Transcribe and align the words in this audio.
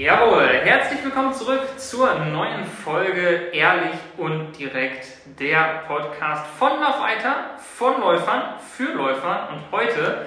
Jawohl, 0.00 0.48
herzlich 0.64 1.04
willkommen 1.04 1.34
zurück 1.34 1.78
zur 1.78 2.14
neuen 2.14 2.64
Folge 2.64 3.50
Ehrlich 3.52 3.98
und 4.16 4.58
Direkt, 4.58 5.06
der 5.38 5.82
Podcast 5.86 6.46
von 6.58 6.80
Laufeiter, 6.80 7.58
von 7.58 8.00
Läufern, 8.00 8.58
für 8.60 8.94
Läufer. 8.94 9.50
Und 9.52 9.70
heute 9.70 10.24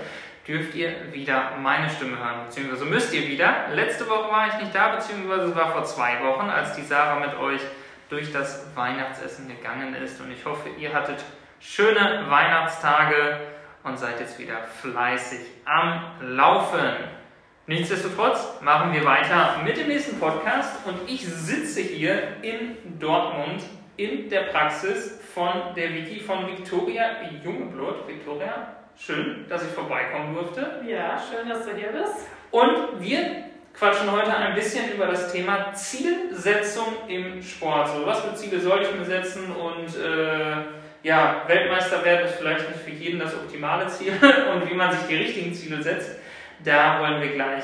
dürft 0.48 0.76
ihr 0.76 1.12
wieder 1.12 1.54
meine 1.60 1.90
Stimme 1.90 2.20
hören, 2.20 2.46
beziehungsweise 2.46 2.86
müsst 2.86 3.16
ihr 3.16 3.28
wieder. 3.28 3.70
Letzte 3.74 4.08
Woche 4.08 4.32
war 4.32 4.48
ich 4.50 4.54
nicht 4.62 4.76
da, 4.76 4.90
beziehungsweise 4.90 5.46
es 5.46 5.56
war 5.56 5.72
vor 5.72 5.84
zwei 5.86 6.24
Wochen, 6.24 6.52
als 6.52 6.76
die 6.76 6.84
Sarah 6.84 7.20
mit 7.20 7.36
euch 7.40 7.62
durch 8.10 8.32
das 8.32 8.68
Weihnachtsessen 8.76 9.48
gegangen 9.48 9.96
ist. 9.96 10.22
Und 10.22 10.32
ich 10.32 10.46
hoffe, 10.46 10.70
ihr 10.78 10.94
hattet 10.94 11.24
schöne 11.60 12.26
Weihnachtstage 12.30 13.40
und 13.82 13.98
seid 13.98 14.20
jetzt 14.20 14.38
wieder 14.38 14.60
fleißig 14.84 15.40
am 15.66 16.12
Laufen. 16.22 17.23
Nichtsdestotrotz 17.66 18.60
machen 18.60 18.92
wir 18.92 19.06
weiter 19.06 19.62
mit 19.64 19.78
dem 19.78 19.88
nächsten 19.88 20.20
Podcast 20.20 20.86
und 20.86 21.10
ich 21.10 21.26
sitze 21.26 21.80
hier 21.80 22.36
in 22.42 22.76
Dortmund 23.00 23.64
in 23.96 24.30
der 24.30 24.42
Praxis 24.42 25.18
von 25.34 25.74
der 25.74 25.94
Wiki 25.94 26.20
von 26.20 26.46
Victoria 26.46 27.22
Jungeblut. 27.42 28.06
Victoria, 28.06 28.68
schön, 28.98 29.46
dass 29.48 29.64
ich 29.64 29.70
vorbeikommen 29.70 30.36
durfte. 30.36 30.82
Ja, 30.86 31.18
schön, 31.18 31.48
dass 31.48 31.66
du 31.66 31.74
hier 31.74 31.94
bist. 31.94 32.28
Und 32.52 33.00
wir 33.00 33.46
quatschen 33.74 34.12
heute 34.12 34.36
ein 34.36 34.56
bisschen 34.56 34.92
über 34.92 35.06
das 35.06 35.32
Thema 35.32 35.74
Zielsetzung 35.74 37.08
im 37.08 37.42
Sport. 37.42 37.88
So, 37.96 38.06
was 38.06 38.20
für 38.26 38.36
Ziele 38.36 38.60
soll 38.60 38.82
ich 38.82 38.94
mir 38.94 39.06
setzen 39.06 39.56
und 39.56 39.88
äh, 40.04 40.58
ja, 41.04 41.44
Weltmeister 41.48 42.04
werden 42.04 42.26
ist 42.26 42.36
vielleicht 42.36 42.68
nicht 42.68 42.82
für 42.82 42.92
jeden 42.92 43.20
das 43.20 43.34
optimale 43.34 43.88
Ziel 43.88 44.12
und 44.54 44.70
wie 44.70 44.74
man 44.74 44.92
sich 44.92 45.08
die 45.08 45.16
richtigen 45.16 45.54
Ziele 45.54 45.82
setzt. 45.82 46.23
Da 46.64 47.00
wollen 47.00 47.22
wir 47.22 47.34
gleich 47.34 47.64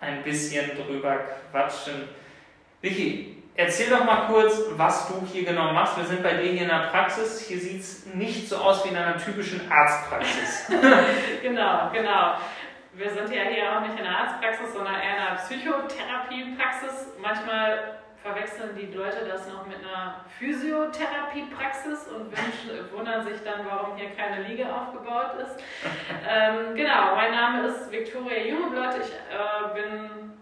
ein 0.00 0.22
bisschen 0.22 0.70
drüber 0.76 1.18
quatschen. 1.50 2.08
Vicky, 2.80 3.42
erzähl 3.54 3.90
doch 3.90 4.04
mal 4.04 4.26
kurz, 4.26 4.58
was 4.76 5.08
du 5.08 5.26
hier 5.30 5.44
genau 5.44 5.72
machst. 5.72 5.96
Wir 5.96 6.04
sind 6.04 6.22
bei 6.22 6.34
dir 6.34 6.50
hier 6.52 6.62
in 6.62 6.68
der 6.68 6.88
Praxis. 6.90 7.46
Hier 7.46 7.58
sieht 7.58 7.80
es 7.80 8.06
nicht 8.06 8.48
so 8.48 8.56
aus 8.56 8.84
wie 8.84 8.88
in 8.88 8.96
einer 8.96 9.18
typischen 9.18 9.60
Arztpraxis. 9.70 10.66
genau, 11.42 11.90
genau. 11.92 12.34
Wir 12.94 13.10
sind 13.10 13.32
ja 13.32 13.42
hier 13.42 13.76
auch 13.76 13.80
nicht 13.82 13.98
in 13.98 14.04
einer 14.04 14.18
Arztpraxis, 14.18 14.72
sondern 14.72 14.94
eher 14.94 15.16
in 15.16 15.22
einer 15.22 15.36
Psychotherapiepraxis. 15.36 17.08
Manchmal 17.20 17.99
verwechseln 18.22 18.76
die 18.76 18.86
Leute 18.94 19.24
das 19.26 19.48
noch 19.48 19.66
mit 19.66 19.78
einer 19.78 20.24
Physiotherapiepraxis 20.38 22.08
und 22.08 22.32
wundern 22.92 23.24
sich 23.24 23.42
dann, 23.44 23.64
warum 23.66 23.96
hier 23.96 24.10
keine 24.10 24.42
Liege 24.46 24.66
aufgebaut 24.66 25.34
ist. 25.42 25.62
ähm, 26.28 26.74
genau, 26.74 27.14
mein 27.14 27.32
Name 27.32 27.68
ist 27.68 27.90
Viktoria 27.90 28.42
Jungeblatt. 28.42 28.96
Ich 29.00 29.12
äh, 29.12 29.74
bin 29.74 30.32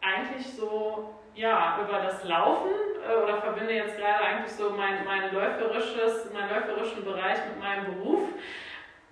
eigentlich 0.00 0.46
so 0.54 1.14
ja, 1.34 1.78
über 1.82 2.00
das 2.00 2.24
Laufen 2.24 2.70
äh, 3.08 3.14
oder 3.22 3.40
verbinde 3.40 3.72
jetzt 3.72 3.96
gerade 3.96 4.20
eigentlich 4.24 4.52
so 4.52 4.70
mein, 4.70 5.04
mein 5.04 5.32
läuferisches, 5.32 6.32
meinen 6.32 6.50
läuferischen 6.50 7.04
Bereich 7.04 7.38
mit 7.46 7.60
meinem 7.60 7.94
Beruf 7.94 8.28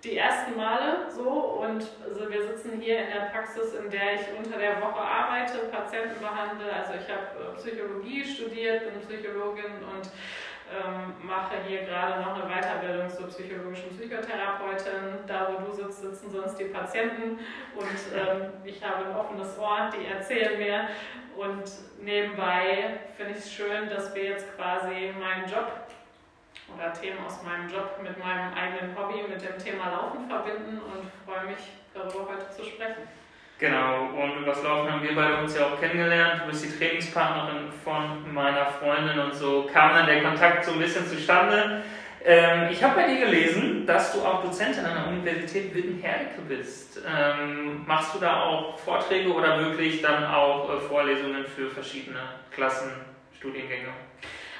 die 0.03 0.17
ersten 0.17 0.55
Male 0.55 1.09
so 1.09 1.27
und 1.27 1.87
also 2.07 2.29
wir 2.29 2.47
sitzen 2.47 2.79
hier 2.79 2.99
in 2.99 3.07
der 3.07 3.29
Praxis, 3.31 3.73
in 3.73 3.89
der 3.89 4.13
ich 4.15 4.21
unter 4.37 4.57
der 4.59 4.79
Woche 4.81 5.01
arbeite, 5.01 5.57
Patienten 5.71 6.19
behandle. 6.21 6.71
Also 6.71 6.93
ich 6.93 7.09
habe 7.09 7.53
äh, 7.53 7.55
Psychologie 7.57 8.23
studiert, 8.23 8.83
bin 8.83 9.01
Psychologin 9.01 9.83
und 9.91 10.09
ähm, 10.69 11.15
mache 11.23 11.55
hier 11.65 11.83
gerade 11.83 12.21
noch 12.21 12.35
eine 12.35 12.53
Weiterbildung 12.53 13.09
zur 13.09 13.27
psychologischen 13.27 13.89
Psychotherapeutin. 13.97 15.25
Da, 15.25 15.49
wo 15.51 15.65
du 15.65 15.73
sitzt, 15.73 16.01
sitzen 16.01 16.29
sonst 16.29 16.57
die 16.57 16.65
Patienten 16.65 17.39
und 17.75 17.99
ähm, 18.13 18.51
ich 18.65 18.83
habe 18.83 19.05
ein 19.05 19.15
offenes 19.15 19.57
Ohr, 19.57 19.89
die 19.97 20.05
erzählen 20.05 20.59
mir. 20.59 20.89
Und 21.37 21.71
nebenbei 22.01 22.99
finde 23.15 23.33
ich 23.33 23.37
es 23.37 23.53
schön, 23.53 23.89
dass 23.89 24.13
wir 24.13 24.23
jetzt 24.23 24.55
quasi 24.55 25.13
meinen 25.19 25.49
Job 25.49 25.86
oder 26.73 26.93
Themen 26.93 27.19
aus 27.25 27.41
meinem 27.43 27.69
Job 27.69 27.99
mit 28.01 28.17
meinem 28.17 28.53
eigenen 28.53 28.95
Hobby, 28.97 29.27
mit 29.27 29.41
dem 29.41 29.57
Thema 29.57 29.89
Laufen 29.91 30.27
verbinden 30.27 30.79
und 30.79 31.09
freue 31.25 31.45
mich 31.45 31.71
darüber 31.93 32.27
heute 32.31 32.49
zu 32.49 32.63
sprechen. 32.63 33.07
Genau, 33.59 34.09
und 34.13 34.37
über 34.37 34.51
das 34.51 34.63
Laufen 34.63 34.91
haben 34.91 35.01
wir 35.01 35.15
beide 35.15 35.37
uns 35.37 35.57
ja 35.57 35.65
auch 35.65 35.79
kennengelernt. 35.79 36.41
Du 36.43 36.51
bist 36.51 36.63
die 36.63 36.77
Trainingspartnerin 36.77 37.71
von 37.83 38.31
meiner 38.31 38.67
Freundin 38.67 39.17
und 39.17 39.33
so 39.33 39.67
kam 39.73 39.95
dann 39.95 40.05
der 40.05 40.21
Kontakt 40.21 40.63
so 40.63 40.73
ein 40.73 40.79
bisschen 40.79 41.07
zustande. 41.07 41.81
Ähm, 42.23 42.67
ich 42.69 42.83
habe 42.83 42.95
bei 42.95 43.07
dir 43.07 43.25
gelesen, 43.25 43.87
dass 43.87 44.13
du 44.13 44.21
auch 44.21 44.43
Dozentin 44.43 44.85
an 44.85 44.95
der 44.95 45.07
Universität 45.07 45.73
Wittenherdecke 45.73 46.41
bist. 46.47 47.01
Ähm, 47.07 47.83
machst 47.87 48.13
du 48.13 48.19
da 48.19 48.43
auch 48.43 48.77
Vorträge 48.77 49.33
oder 49.33 49.59
wirklich 49.59 50.01
dann 50.01 50.25
auch 50.25 50.69
äh, 50.69 50.79
Vorlesungen 50.81 51.45
für 51.45 51.69
verschiedene 51.69 52.19
Klassen, 52.51 52.91
Studiengänge? 53.37 53.89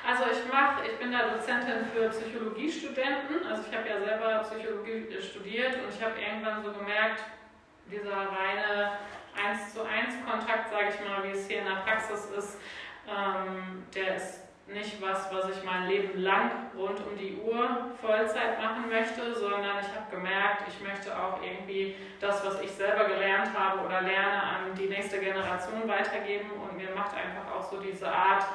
Also 0.08 0.24
ich 0.32 0.50
mache, 0.50 0.88
ich 0.88 0.98
bin 1.00 1.12
da 1.12 1.28
Dozentin 1.28 1.84
für 1.94 2.08
Psychologiestudenten. 2.08 3.46
Also 3.46 3.64
ich 3.70 3.78
habe 3.78 3.90
ja 3.90 4.00
selber 4.00 4.40
Psychologie 4.40 5.04
studiert 5.22 5.76
und 5.76 5.94
ich 5.94 6.02
habe 6.02 6.14
irgendwann 6.16 6.64
so 6.64 6.72
gemerkt, 6.72 7.26
dieser 7.92 8.16
reine 8.16 9.00
1 9.36 9.74
zu 9.74 9.84
1 9.84 10.24
Kontakt, 10.24 10.70
sage 10.70 10.96
ich 10.96 11.00
mal, 11.06 11.28
wie 11.28 11.36
es 11.36 11.46
hier 11.50 11.60
in 11.60 11.66
der 11.66 11.84
Praxis 11.84 12.24
ist, 12.38 12.58
ähm, 13.06 13.84
der 13.94 14.16
ist 14.16 14.48
nicht 14.68 15.02
was, 15.02 15.30
was 15.34 15.50
ich 15.50 15.64
mein 15.66 15.90
Leben 15.90 16.22
lang 16.22 16.52
rund 16.78 17.00
um 17.06 17.18
die 17.18 17.36
Uhr 17.44 17.92
Vollzeit 18.00 18.62
machen 18.62 18.88
möchte, 18.90 19.36
sondern 19.36 19.80
ich 19.82 19.92
habe 19.92 20.10
gemerkt, 20.10 20.64
ich 20.70 20.88
möchte 20.88 21.12
auch 21.12 21.44
irgendwie 21.44 21.96
das, 22.22 22.46
was 22.46 22.62
ich 22.62 22.72
selber 22.72 23.04
gelernt 23.06 23.50
habe 23.58 23.86
oder 23.86 24.02
lerne, 24.02 24.42
an 24.42 24.74
die 24.74 24.88
nächste 24.88 25.20
Generation 25.20 25.86
weitergeben 25.86 26.52
und 26.52 26.78
mir 26.78 26.92
macht 26.96 27.14
einfach 27.14 27.54
auch 27.54 27.70
so 27.70 27.82
diese 27.82 28.10
Art, 28.10 28.46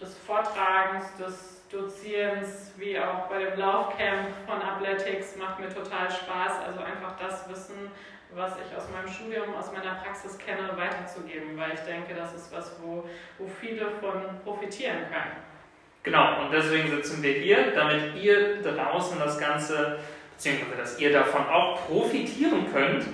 des 0.00 0.16
Vortragens, 0.18 1.16
des 1.16 1.56
Dozierens, 1.70 2.72
wie 2.76 2.98
auch 2.98 3.26
bei 3.28 3.38
dem 3.44 3.58
Laufcamp 3.58 4.28
von 4.46 4.62
Athletics, 4.62 5.36
macht 5.36 5.58
mir 5.58 5.68
total 5.68 6.10
Spaß. 6.10 6.60
Also 6.64 6.80
einfach 6.80 7.16
das 7.18 7.48
Wissen, 7.48 7.90
was 8.34 8.52
ich 8.52 8.76
aus 8.76 8.84
meinem 8.90 9.12
Studium, 9.12 9.54
aus 9.58 9.72
meiner 9.72 9.94
Praxis 9.94 10.38
kenne, 10.38 10.70
weiterzugeben, 10.76 11.56
weil 11.56 11.72
ich 11.74 11.80
denke, 11.80 12.14
das 12.14 12.34
ist 12.34 12.54
was, 12.54 12.76
wo, 12.82 13.04
wo 13.38 13.48
viele 13.48 13.86
von 14.00 14.22
profitieren 14.44 14.98
können. 15.10 15.36
Genau, 16.02 16.42
und 16.42 16.52
deswegen 16.52 16.88
sitzen 16.88 17.20
wir 17.22 17.32
hier, 17.32 17.72
damit 17.74 18.14
ihr 18.14 18.62
draußen 18.62 19.18
das 19.18 19.40
Ganze, 19.40 19.98
beziehungsweise 20.32 20.76
dass 20.76 21.00
ihr 21.00 21.12
davon 21.12 21.48
auch 21.48 21.84
profitieren 21.88 22.72
könnt. 22.72 23.06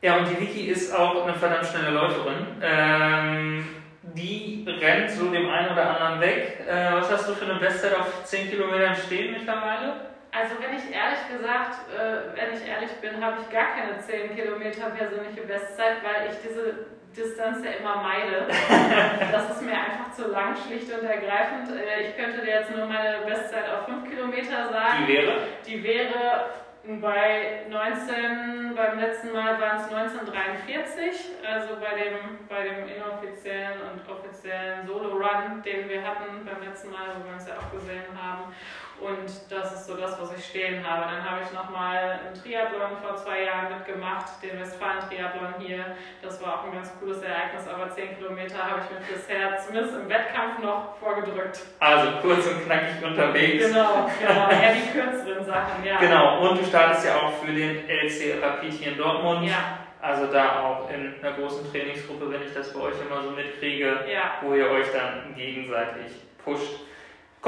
Ja, 0.00 0.16
und 0.16 0.28
die 0.30 0.40
Vicky 0.40 0.68
ist 0.68 0.94
auch 0.94 1.24
eine 1.24 1.34
verdammt 1.34 1.66
schnelle 1.66 1.90
Läuferin. 1.90 2.46
Ähm, 2.62 3.77
die 4.14 4.64
rennt 4.66 5.10
so 5.10 5.30
dem 5.30 5.48
einen 5.48 5.72
oder 5.72 5.90
anderen 5.90 6.20
weg. 6.20 6.64
Äh, 6.66 6.92
was 6.92 7.10
hast 7.10 7.28
du 7.28 7.34
für 7.34 7.44
eine 7.44 7.58
Bestzeit 7.60 7.94
auf 7.94 8.24
10 8.24 8.50
Kilometern 8.50 8.94
stehen 8.94 9.32
mittlerweile? 9.32 10.08
Also 10.30 10.56
wenn 10.60 10.76
ich 10.76 10.84
ehrlich 10.94 11.24
gesagt, 11.30 11.88
äh, 11.88 12.36
wenn 12.36 12.54
ich 12.54 12.68
ehrlich 12.68 12.92
bin, 13.00 13.24
habe 13.24 13.38
ich 13.40 13.48
gar 13.50 13.74
keine 13.74 13.98
10 13.98 14.36
Kilometer 14.36 14.90
persönliche 14.90 15.42
Bestzeit, 15.42 15.96
weil 16.04 16.30
ich 16.30 16.36
diese 16.42 16.86
Distanz 17.16 17.64
ja 17.64 17.72
immer 17.80 18.02
meide. 18.02 18.46
das 19.32 19.50
ist 19.50 19.62
mir 19.62 19.72
einfach 19.72 20.12
zu 20.12 20.28
lang, 20.28 20.54
schlicht 20.54 20.92
und 20.92 21.04
ergreifend. 21.04 21.72
Äh, 21.72 22.08
ich 22.08 22.16
könnte 22.16 22.44
dir 22.44 22.60
jetzt 22.60 22.74
nur 22.74 22.86
meine 22.86 23.24
Bestzeit 23.26 23.64
auf 23.70 23.86
5 23.86 24.08
Kilometer 24.08 24.68
sagen. 24.70 25.06
Die 25.06 25.12
wäre? 25.12 25.32
Die 25.66 25.82
wäre 25.82 26.50
bei 26.96 27.66
19, 27.68 28.74
beim 28.74 28.98
letzten 28.98 29.32
Mal 29.32 29.60
waren 29.60 29.76
es 29.76 29.92
1943, 29.92 31.36
also 31.46 31.76
bei 31.76 32.02
dem, 32.02 32.16
bei 32.48 32.62
dem 32.62 32.88
inoffiziellen 32.88 33.82
und 33.82 34.08
offiziellen 34.08 34.86
Solo-Run, 34.86 35.62
den 35.62 35.86
wir 35.86 36.02
hatten 36.02 36.46
beim 36.46 36.62
letzten 36.66 36.90
Mal, 36.90 37.08
wo 37.14 37.26
wir 37.28 37.34
uns 37.34 37.46
ja 37.46 37.58
auch 37.58 37.70
gesehen 37.70 38.08
haben. 38.16 38.54
Und 39.00 39.30
das 39.48 39.72
ist 39.72 39.86
so 39.86 39.96
das, 39.96 40.20
was 40.20 40.36
ich 40.36 40.44
stehen 40.44 40.84
habe. 40.86 41.02
Dann 41.02 41.22
habe 41.22 41.42
ich 41.44 41.52
nochmal 41.52 42.20
einen 42.26 42.34
Triathlon 42.34 42.98
vor 43.00 43.16
zwei 43.16 43.44
Jahren 43.44 43.76
mitgemacht, 43.76 44.42
den 44.42 44.58
Westfalen-Triathlon 44.58 45.54
hier. 45.60 45.84
Das 46.20 46.42
war 46.42 46.60
auch 46.60 46.64
ein 46.64 46.72
ganz 46.72 46.90
cooles 46.98 47.22
Ereignis, 47.22 47.68
aber 47.68 47.90
10 47.90 48.16
Kilometer 48.16 48.58
habe 48.58 48.82
ich 48.82 48.90
mir 48.90 49.14
bisher 49.14 49.56
zumindest 49.58 49.94
im 49.94 50.08
Wettkampf 50.08 50.58
noch 50.60 50.96
vorgedrückt. 50.98 51.60
Also 51.78 52.10
kurz 52.22 52.46
und 52.48 52.64
knackig 52.64 53.04
unterwegs. 53.04 53.68
Genau, 53.68 54.10
genau. 54.18 54.50
Eher 54.50 54.74
die 54.74 54.90
kürzeren 54.90 55.44
Sachen, 55.44 55.84
ja. 55.84 55.98
Genau, 55.98 56.48
und 56.48 56.60
du 56.60 56.64
startest 56.64 57.06
ja 57.06 57.16
auch 57.16 57.32
für 57.34 57.52
den 57.52 57.88
LC 57.88 58.42
Rapid 58.42 58.72
hier 58.72 58.92
in 58.92 58.98
Dortmund. 58.98 59.48
Ja. 59.48 59.78
Also 60.00 60.26
da 60.26 60.60
auch 60.60 60.90
in 60.90 61.14
einer 61.20 61.36
großen 61.36 61.70
Trainingsgruppe, 61.70 62.30
wenn 62.30 62.42
ich 62.42 62.54
das 62.54 62.72
bei 62.72 62.80
euch 62.80 62.94
immer 63.00 63.22
so 63.22 63.30
mitkriege, 63.30 64.04
ja. 64.12 64.38
wo 64.42 64.54
ihr 64.54 64.70
euch 64.70 64.86
dann 64.92 65.34
gegenseitig 65.36 66.12
pusht. 66.44 66.87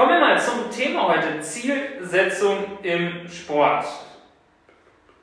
Kommen 0.01 0.13
wir 0.13 0.19
mal 0.19 0.39
zum 0.39 0.71
Thema 0.71 1.09
heute, 1.09 1.39
Zielsetzung 1.41 2.79
im 2.81 3.29
Sport. 3.29 3.85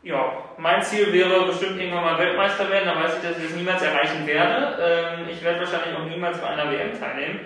Ja, 0.05 0.35
mein 0.57 0.81
Ziel 0.81 1.13
wäre 1.13 1.47
bestimmt 1.47 1.81
irgendwann 1.81 2.05
mal 2.05 2.17
Weltmeister 2.17 2.71
werden, 2.71 2.85
da 2.87 3.03
weiß 3.03 3.17
ich, 3.17 3.29
dass 3.29 3.39
ich 3.39 3.47
es 3.47 3.57
niemals 3.57 3.83
erreichen 3.83 4.25
werde. 4.25 4.79
Ähm, 4.81 5.29
ich 5.29 5.43
werde 5.43 5.59
wahrscheinlich 5.59 5.99
auch 5.99 6.05
niemals 6.05 6.39
bei 6.39 6.47
einer 6.47 6.71
WM 6.71 6.97
teilnehmen. 6.97 7.41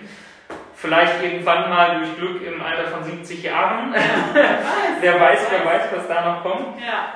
Vielleicht 0.75 1.23
irgendwann 1.23 1.71
mal 1.71 2.01
durch 2.01 2.19
Glück 2.19 2.47
im 2.47 2.61
Alter 2.61 2.89
von 2.89 3.03
70 3.03 3.43
Jahren. 3.45 3.95
wer 5.01 5.19
weiß, 5.19 5.47
wer 5.49 5.65
weiß, 5.65 5.85
was 5.91 6.09
da 6.09 6.35
noch 6.35 6.43
kommt. 6.43 6.83
Ja. 6.83 7.15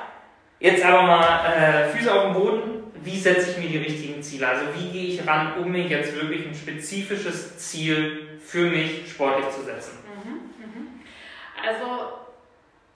Jetzt 0.59 0.83
aber 0.83 1.03
mal 1.03 1.45
äh, 1.45 1.95
Füße 1.95 2.11
auf 2.11 2.23
dem 2.23 2.33
Boden. 2.33 2.91
wie 3.03 3.19
setze 3.19 3.51
ich 3.51 3.57
mir 3.59 3.69
die 3.69 3.85
richtigen 3.85 4.23
Ziele? 4.23 4.47
Also 4.47 4.63
wie 4.73 4.89
gehe 4.89 5.13
ich 5.13 5.27
ran, 5.27 5.53
um 5.59 5.71
mir 5.71 5.83
jetzt 5.83 6.15
wirklich 6.15 6.47
ein 6.47 6.55
spezifisches 6.55 7.59
Ziel 7.59 8.39
für 8.43 8.65
mich 8.65 9.11
sportlich 9.11 9.47
zu 9.51 9.61
setzen? 9.61 10.06
Also 11.67 12.19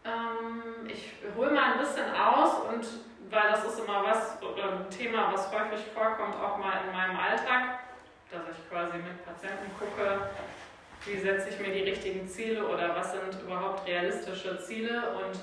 ähm, 0.06 0.88
ich 0.88 1.12
hole 1.36 1.52
mal 1.52 1.74
ein 1.74 1.80
bisschen 1.80 2.06
aus 2.16 2.62
und 2.70 2.88
weil 3.30 3.52
das 3.52 3.66
ist 3.66 3.80
immer 3.80 4.04
was 4.04 4.38
ein 4.42 4.90
Thema, 4.90 5.34
was 5.34 5.52
häufig 5.52 5.86
vorkommt, 5.94 6.36
auch 6.36 6.58
mal 6.58 6.80
in 6.86 6.94
meinem 6.94 7.18
Alltag, 7.18 7.80
dass 8.32 8.42
ich 8.50 8.70
quasi 8.70 8.98
mit 8.98 9.26
Patienten 9.26 9.70
gucke, 9.78 10.30
wie 11.06 11.18
setze 11.18 11.50
ich 11.50 11.60
mir 11.60 11.74
die 11.74 11.90
richtigen 11.90 12.26
Ziele 12.28 12.66
oder 12.66 12.96
was 12.96 13.12
sind 13.12 13.42
überhaupt 13.42 13.86
realistische 13.86 14.58
Ziele 14.60 15.16
und 15.18 15.40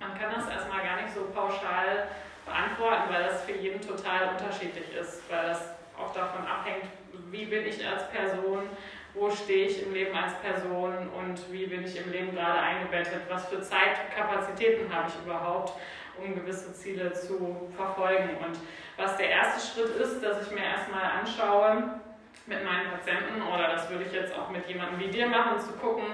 man 0.00 0.18
kann 0.18 0.32
das 0.34 0.46
erstmal 0.48 0.82
gar 0.82 1.00
nicht 1.00 1.14
so 1.14 1.24
pauschal 1.34 2.08
beantworten, 2.44 3.12
weil 3.12 3.24
das 3.24 3.44
für 3.44 3.52
jeden 3.52 3.80
total 3.80 4.28
unterschiedlich 4.28 4.94
ist, 4.94 5.22
weil 5.30 5.48
das 5.48 5.70
auch 5.98 6.12
davon 6.12 6.46
abhängt, 6.46 6.84
wie 7.30 7.46
bin 7.46 7.66
ich 7.66 7.86
als 7.86 8.08
Person, 8.10 8.68
wo 9.18 9.30
stehe 9.30 9.66
ich 9.66 9.82
im 9.82 9.92
Leben 9.92 10.16
als 10.16 10.34
Person 10.34 11.08
und 11.18 11.52
wie 11.52 11.66
bin 11.66 11.84
ich 11.84 11.96
im 11.96 12.10
Leben 12.12 12.34
gerade 12.34 12.60
eingebettet, 12.60 13.22
was 13.28 13.48
für 13.48 13.60
Zeitkapazitäten 13.60 14.92
habe 14.94 15.08
ich 15.08 15.26
überhaupt, 15.26 15.72
um 16.22 16.34
gewisse 16.34 16.72
Ziele 16.72 17.12
zu 17.12 17.68
verfolgen. 17.76 18.36
Und 18.44 18.58
was 18.96 19.16
der 19.16 19.30
erste 19.30 19.80
Schritt 19.80 19.96
ist, 19.96 20.22
dass 20.22 20.46
ich 20.46 20.52
mir 20.52 20.64
erstmal 20.64 21.04
anschaue 21.20 22.00
mit 22.46 22.64
meinen 22.64 22.90
Patienten 22.90 23.42
oder 23.42 23.68
das 23.68 23.90
würde 23.90 24.04
ich 24.04 24.12
jetzt 24.12 24.36
auch 24.36 24.50
mit 24.50 24.66
jemandem 24.66 25.00
wie 25.00 25.08
dir 25.08 25.26
machen, 25.26 25.58
zu 25.58 25.72
gucken, 25.72 26.06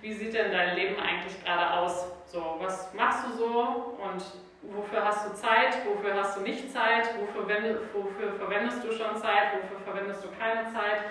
wie 0.00 0.12
sieht 0.12 0.34
denn 0.34 0.50
dein 0.50 0.74
Leben 0.76 0.96
eigentlich 1.00 1.44
gerade 1.44 1.78
aus? 1.78 2.06
So, 2.26 2.56
was 2.60 2.92
machst 2.94 3.26
du 3.26 3.32
so 3.36 3.96
und 4.02 4.22
wofür 4.62 5.04
hast 5.04 5.28
du 5.28 5.34
Zeit, 5.34 5.76
wofür 5.84 6.14
hast 6.14 6.38
du 6.38 6.42
nicht 6.42 6.72
Zeit, 6.72 7.10
wofür, 7.18 7.46
wofür 7.92 8.32
verwendest 8.32 8.82
du 8.84 8.92
schon 8.92 9.16
Zeit, 9.16 9.52
wofür 9.60 9.78
verwendest 9.84 10.24
du 10.24 10.28
keine 10.38 10.72
Zeit? 10.72 11.02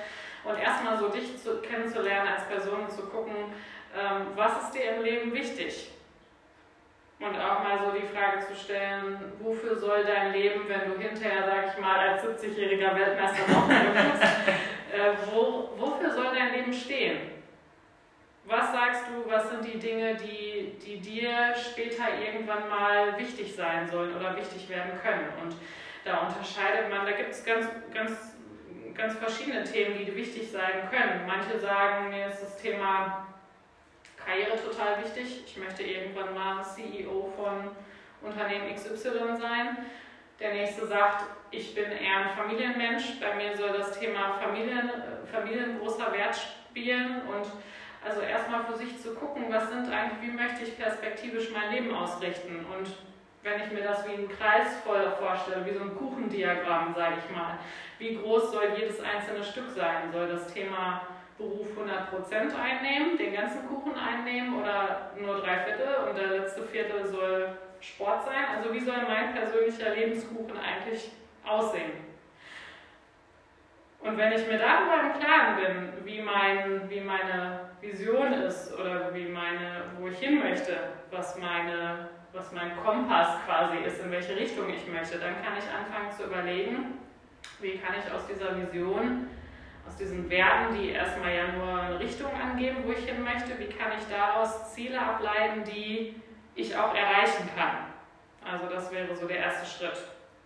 Und 0.43 0.57
erstmal 0.59 0.97
so 0.97 1.09
dich 1.09 1.37
zu, 1.37 1.61
kennenzulernen 1.61 2.29
als 2.33 2.47
Person 2.47 2.81
und 2.81 2.91
zu 2.91 3.03
gucken, 3.03 3.35
ähm, 3.95 4.27
was 4.35 4.63
ist 4.63 4.71
dir 4.73 4.95
im 4.95 5.03
Leben 5.03 5.33
wichtig? 5.33 5.91
Und 7.19 7.35
auch 7.39 7.63
mal 7.63 7.77
so 7.85 7.91
die 7.91 8.07
Frage 8.07 8.39
zu 8.47 8.55
stellen, 8.55 9.33
wofür 9.39 9.77
soll 9.77 10.03
dein 10.03 10.31
Leben, 10.31 10.67
wenn 10.67 10.91
du 10.91 10.97
hinterher, 10.97 11.43
sag 11.45 11.67
ich 11.67 11.79
mal, 11.79 11.99
als 11.99 12.23
70-jähriger 12.23 12.95
Weltmeister 12.95 13.51
noch 13.51 13.67
bist, 13.67 14.23
äh, 14.91 15.13
wo, 15.31 15.69
wofür 15.77 16.09
soll 16.09 16.33
dein 16.33 16.53
Leben 16.53 16.73
stehen? 16.73 17.31
Was 18.45 18.71
sagst 18.71 19.03
du, 19.07 19.29
was 19.29 19.51
sind 19.51 19.63
die 19.63 19.77
Dinge, 19.77 20.15
die, 20.15 20.75
die 20.83 20.99
dir 20.99 21.53
später 21.55 22.05
irgendwann 22.19 22.67
mal 22.67 23.17
wichtig 23.19 23.55
sein 23.55 23.87
sollen 23.87 24.15
oder 24.15 24.35
wichtig 24.35 24.67
werden 24.67 24.99
können? 24.99 25.27
Und 25.43 25.55
da 26.03 26.27
unterscheidet 26.27 26.89
man, 26.89 27.05
da 27.05 27.11
gibt 27.11 27.29
es 27.29 27.45
ganz, 27.45 27.67
ganz, 27.93 28.11
ganz 28.95 29.15
verschiedene 29.15 29.63
Themen, 29.63 29.97
die 29.97 30.15
wichtig 30.15 30.51
sein 30.51 30.89
können. 30.89 31.25
Manche 31.25 31.59
sagen, 31.59 32.09
mir 32.09 32.27
ist 32.27 32.41
das 32.41 32.57
Thema 32.57 33.27
Karriere 34.23 34.57
total 34.61 35.03
wichtig. 35.03 35.43
Ich 35.45 35.57
möchte 35.57 35.83
irgendwann 35.83 36.33
mal 36.33 36.63
CEO 36.63 37.31
von 37.35 37.71
Unternehmen 38.21 38.73
XY 38.73 39.37
sein. 39.39 39.77
Der 40.39 40.53
nächste 40.53 40.87
sagt, 40.87 41.25
ich 41.51 41.75
bin 41.75 41.85
eher 41.85 42.17
ein 42.17 42.37
Familienmensch. 42.37 43.19
Bei 43.19 43.35
mir 43.35 43.55
soll 43.55 43.77
das 43.77 43.99
Thema 43.99 44.39
Familien, 44.41 44.89
Familien 45.31 45.79
großer 45.79 46.11
Wert 46.13 46.35
spielen 46.35 47.21
und 47.27 47.45
also 48.03 48.21
erstmal 48.21 48.63
für 48.65 48.75
sich 48.75 48.99
zu 48.99 49.13
gucken, 49.13 49.45
was 49.49 49.69
sind 49.69 49.87
eigentlich, 49.89 50.29
wie 50.29 50.35
möchte 50.35 50.63
ich 50.63 50.77
perspektivisch 50.77 51.51
mein 51.51 51.71
Leben 51.71 51.93
ausrichten 51.93 52.65
und 52.65 52.87
wenn 53.43 53.61
ich 53.61 53.71
mir 53.71 53.83
das 53.83 54.07
wie 54.07 54.13
einen 54.13 54.29
Kreis 54.29 54.77
voll 54.85 55.11
vorstelle, 55.19 55.65
wie 55.65 55.73
so 55.73 55.83
ein 55.83 55.95
Kuchendiagramm, 55.95 56.93
sage 56.95 57.15
ich 57.25 57.35
mal, 57.35 57.57
wie 57.97 58.15
groß 58.15 58.51
soll 58.51 58.73
jedes 58.77 58.99
einzelne 59.01 59.43
Stück 59.43 59.69
sein? 59.69 60.11
Soll 60.11 60.27
das 60.27 60.53
Thema 60.53 61.01
Beruf 61.37 61.67
100% 61.77 62.55
einnehmen, 62.55 63.17
den 63.17 63.33
ganzen 63.33 63.67
Kuchen 63.67 63.93
einnehmen 63.97 64.59
oder 64.59 65.11
nur 65.19 65.37
drei 65.37 65.57
Viertel 65.59 66.07
und 66.07 66.17
der 66.17 66.27
letzte 66.27 66.63
Viertel 66.63 67.05
soll 67.05 67.49
Sport 67.79 68.25
sein? 68.25 68.57
Also 68.57 68.73
wie 68.73 68.79
soll 68.79 69.01
mein 69.07 69.33
persönlicher 69.33 69.95
Lebenskuchen 69.95 70.57
eigentlich 70.57 71.11
aussehen? 71.43 72.11
Und 74.03 74.17
wenn 74.17 74.33
ich 74.33 74.47
mir 74.47 74.57
darüber 74.57 74.99
im 75.01 75.19
Klaren 75.19 75.55
bin, 75.57 76.05
wie, 76.05 76.21
mein, 76.21 76.89
wie 76.89 77.01
meine 77.01 77.69
Vision 77.81 78.33
ist 78.33 78.73
oder 78.73 79.13
wie 79.13 79.25
meine, 79.25 79.83
wo 79.99 80.07
ich 80.07 80.17
hin 80.17 80.39
möchte, 80.39 80.75
was, 81.11 81.37
meine, 81.37 82.09
was 82.33 82.51
mein 82.51 82.75
Kompass 82.83 83.37
quasi 83.45 83.77
ist, 83.77 83.99
in 83.99 84.11
welche 84.11 84.35
Richtung 84.35 84.69
ich 84.69 84.87
möchte, 84.87 85.19
dann 85.19 85.35
kann 85.43 85.53
ich 85.57 85.65
anfangen 85.65 86.11
zu 86.11 86.23
überlegen, 86.23 86.99
wie 87.59 87.77
kann 87.77 87.95
ich 87.99 88.11
aus 88.11 88.25
dieser 88.27 88.55
Vision, 88.57 89.27
aus 89.87 89.95
diesen 89.97 90.29
Werten, 90.29 90.75
die 90.75 90.91
erstmal 90.91 91.33
ja 91.33 91.51
nur 91.51 91.81
eine 91.81 91.99
Richtung 91.99 92.31
angeben, 92.39 92.83
wo 92.85 92.91
ich 92.91 93.05
hin 93.05 93.23
möchte, 93.23 93.57
wie 93.59 93.67
kann 93.67 93.91
ich 93.97 94.07
daraus 94.07 94.73
Ziele 94.73 94.99
ableiten, 94.99 95.63
die 95.63 96.15
ich 96.55 96.75
auch 96.75 96.95
erreichen 96.95 97.49
kann. 97.55 97.91
Also 98.43 98.67
das 98.67 98.91
wäre 98.91 99.15
so 99.15 99.27
der 99.27 99.37
erste 99.37 99.65
Schritt 99.65 99.97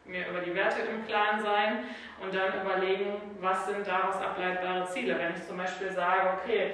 mir 0.06 0.28
über 0.28 0.40
die 0.40 0.54
Werte 0.54 0.82
im 0.82 1.06
Klaren 1.06 1.42
sein 1.42 1.80
und 2.22 2.34
dann 2.34 2.62
überlegen, 2.62 3.38
was 3.40 3.66
sind 3.66 3.88
daraus 3.88 4.16
ableitbare 4.16 4.86
Ziele. 4.88 5.18
Wenn 5.18 5.34
ich 5.34 5.48
zum 5.48 5.58
Beispiel 5.58 5.92
sage, 5.92 6.30
okay, 6.42 6.74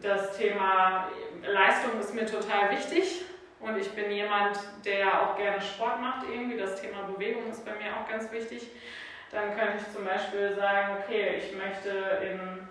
das 0.00 0.36
Thema 0.36 1.08
Leistung 1.42 1.98
ist 2.00 2.14
mir 2.14 2.26
total 2.26 2.70
wichtig 2.70 3.24
und 3.60 3.76
ich 3.76 3.90
bin 3.90 4.10
jemand, 4.10 4.58
der 4.84 5.22
auch 5.22 5.36
gerne 5.36 5.60
Sport 5.60 6.00
macht 6.00 6.26
irgendwie, 6.30 6.56
das 6.56 6.80
Thema 6.80 7.02
Bewegung 7.02 7.50
ist 7.50 7.64
bei 7.64 7.72
mir 7.72 7.96
auch 7.96 8.08
ganz 8.08 8.30
wichtig, 8.30 8.68
dann 9.30 9.56
könnte 9.56 9.78
ich 9.78 9.94
zum 9.94 10.04
Beispiel 10.04 10.54
sagen, 10.54 10.98
okay, 11.02 11.36
ich 11.38 11.54
möchte 11.54 11.90
in 12.22 12.68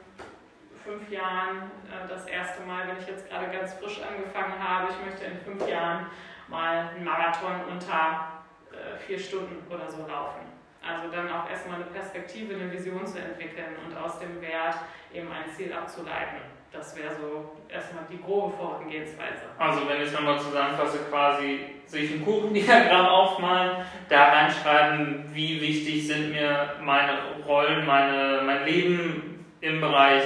fünf 0.83 1.09
Jahren 1.11 1.71
äh, 1.91 2.07
das 2.07 2.25
erste 2.25 2.63
Mal, 2.63 2.87
wenn 2.87 2.97
ich 2.97 3.07
jetzt 3.07 3.29
gerade 3.29 3.47
ganz 3.51 3.73
frisch 3.73 4.01
angefangen 4.01 4.55
habe, 4.57 4.91
ich 4.91 5.05
möchte 5.05 5.25
in 5.25 5.37
fünf 5.39 5.67
Jahren 5.67 6.07
mal 6.47 6.89
einen 6.95 7.03
Marathon 7.03 7.61
unter 7.69 8.43
äh, 8.71 8.97
vier 8.97 9.19
Stunden 9.19 9.71
oder 9.71 9.89
so 9.89 10.07
laufen. 10.07 10.56
Also 10.87 11.11
dann 11.13 11.29
auch 11.29 11.49
erstmal 11.49 11.75
eine 11.75 11.85
Perspektive, 11.85 12.55
eine 12.55 12.71
Vision 12.71 13.05
zu 13.05 13.19
entwickeln 13.19 13.75
und 13.85 13.97
aus 13.97 14.19
dem 14.19 14.41
Wert 14.41 14.75
eben 15.13 15.27
ein 15.31 15.51
Ziel 15.53 15.73
abzuleiten. 15.73 16.39
Das 16.71 16.95
wäre 16.95 17.13
so 17.15 17.57
erstmal 17.69 18.03
die 18.09 18.21
grobe 18.21 18.55
Vorgehensweise. 18.55 19.47
Also 19.57 19.81
wenn 19.87 20.01
ich 20.01 20.11
nochmal 20.11 20.39
zusammenfasse, 20.39 20.99
quasi 21.09 21.59
sich 21.85 22.13
ein 22.13 22.23
Kuchendiagramm 22.23 23.05
aufmalen, 23.07 23.85
da 24.09 24.29
reinschreiben, 24.29 25.25
wie 25.33 25.61
wichtig 25.61 26.07
sind 26.07 26.31
mir 26.31 26.75
meine 26.81 27.17
Rollen, 27.45 27.85
meine, 27.85 28.41
mein 28.45 28.65
Leben 28.65 29.45
im 29.61 29.81
Bereich 29.81 30.23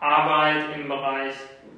Arbeit, 0.00 0.64
im 0.74 0.88
Bereich 0.88 1.34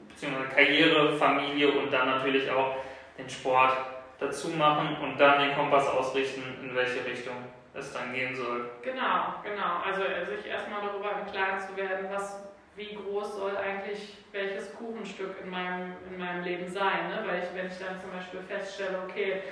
beziehungsweise 0.09 0.49
Karriere, 0.49 1.17
Familie 1.17 1.71
und 1.71 1.93
dann 1.93 2.09
natürlich 2.09 2.51
auch 2.51 2.77
den 3.19 3.29
Sport 3.29 3.77
dazu 4.19 4.49
machen 4.51 4.97
und 5.03 5.21
dann 5.21 5.41
den 5.41 5.55
Kompass 5.55 5.89
ausrichten, 5.89 6.43
in 6.63 6.75
welche 6.75 7.05
Richtung 7.05 7.35
es 7.77 7.93
dann 7.93 8.13
gehen 8.13 8.35
soll. 8.35 8.71
Genau, 8.83 9.35
genau. 9.43 9.83
Also 9.85 10.03
äh, 10.03 10.25
sich 10.25 10.47
erstmal 10.47 10.81
darüber 10.83 11.11
im 11.21 11.31
Klaren 11.31 11.61
zu 11.61 11.77
werden, 11.77 12.07
was, 12.11 12.41
wie 12.77 12.95
groß 12.95 13.37
soll 13.37 13.57
eigentlich 13.57 14.17
welches 14.33 14.75
Kuchenstück 14.75 15.37
in 15.43 15.51
meinem, 15.51 15.95
in 16.11 16.19
meinem 16.19 16.43
Leben 16.43 16.69
sein. 16.69 17.09
Ne? 17.09 17.25
Weil 17.27 17.43
ich, 17.43 17.55
wenn 17.55 17.67
ich 17.67 17.79
dann 17.79 18.01
zum 18.01 18.11
Beispiel 18.11 18.41
feststelle, 18.41 18.99
okay, 19.07 19.43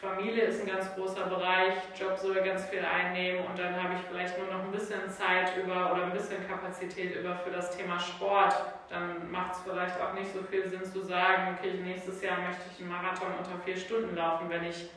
Familie 0.00 0.44
ist 0.44 0.60
ein 0.60 0.68
ganz 0.68 0.94
großer 0.94 1.26
Bereich, 1.26 1.74
Job 1.98 2.16
soll 2.16 2.36
ganz 2.36 2.66
viel 2.66 2.84
einnehmen 2.84 3.44
und 3.44 3.58
dann 3.58 3.82
habe 3.82 3.94
ich 3.94 4.00
vielleicht 4.08 4.38
nur 4.38 4.46
noch 4.46 4.64
ein 4.64 4.70
bisschen 4.70 5.10
Zeit 5.10 5.56
über 5.56 5.92
oder 5.92 6.04
ein 6.04 6.12
bisschen 6.12 6.46
Kapazität 6.46 7.16
über 7.16 7.34
für 7.34 7.50
das 7.50 7.76
Thema 7.76 7.98
Sport. 7.98 8.54
Dann 8.88 9.28
macht 9.28 9.56
es 9.56 9.62
vielleicht 9.62 10.00
auch 10.00 10.12
nicht 10.12 10.32
so 10.32 10.40
viel 10.42 10.68
Sinn 10.68 10.84
zu 10.84 11.02
sagen, 11.02 11.58
okay, 11.58 11.80
nächstes 11.82 12.22
Jahr 12.22 12.38
möchte 12.38 12.62
ich 12.72 12.80
einen 12.80 12.90
Marathon 12.90 13.34
unter 13.36 13.58
vier 13.64 13.76
Stunden 13.76 14.14
laufen, 14.14 14.48
wenn 14.48 14.64
ich 14.64 14.88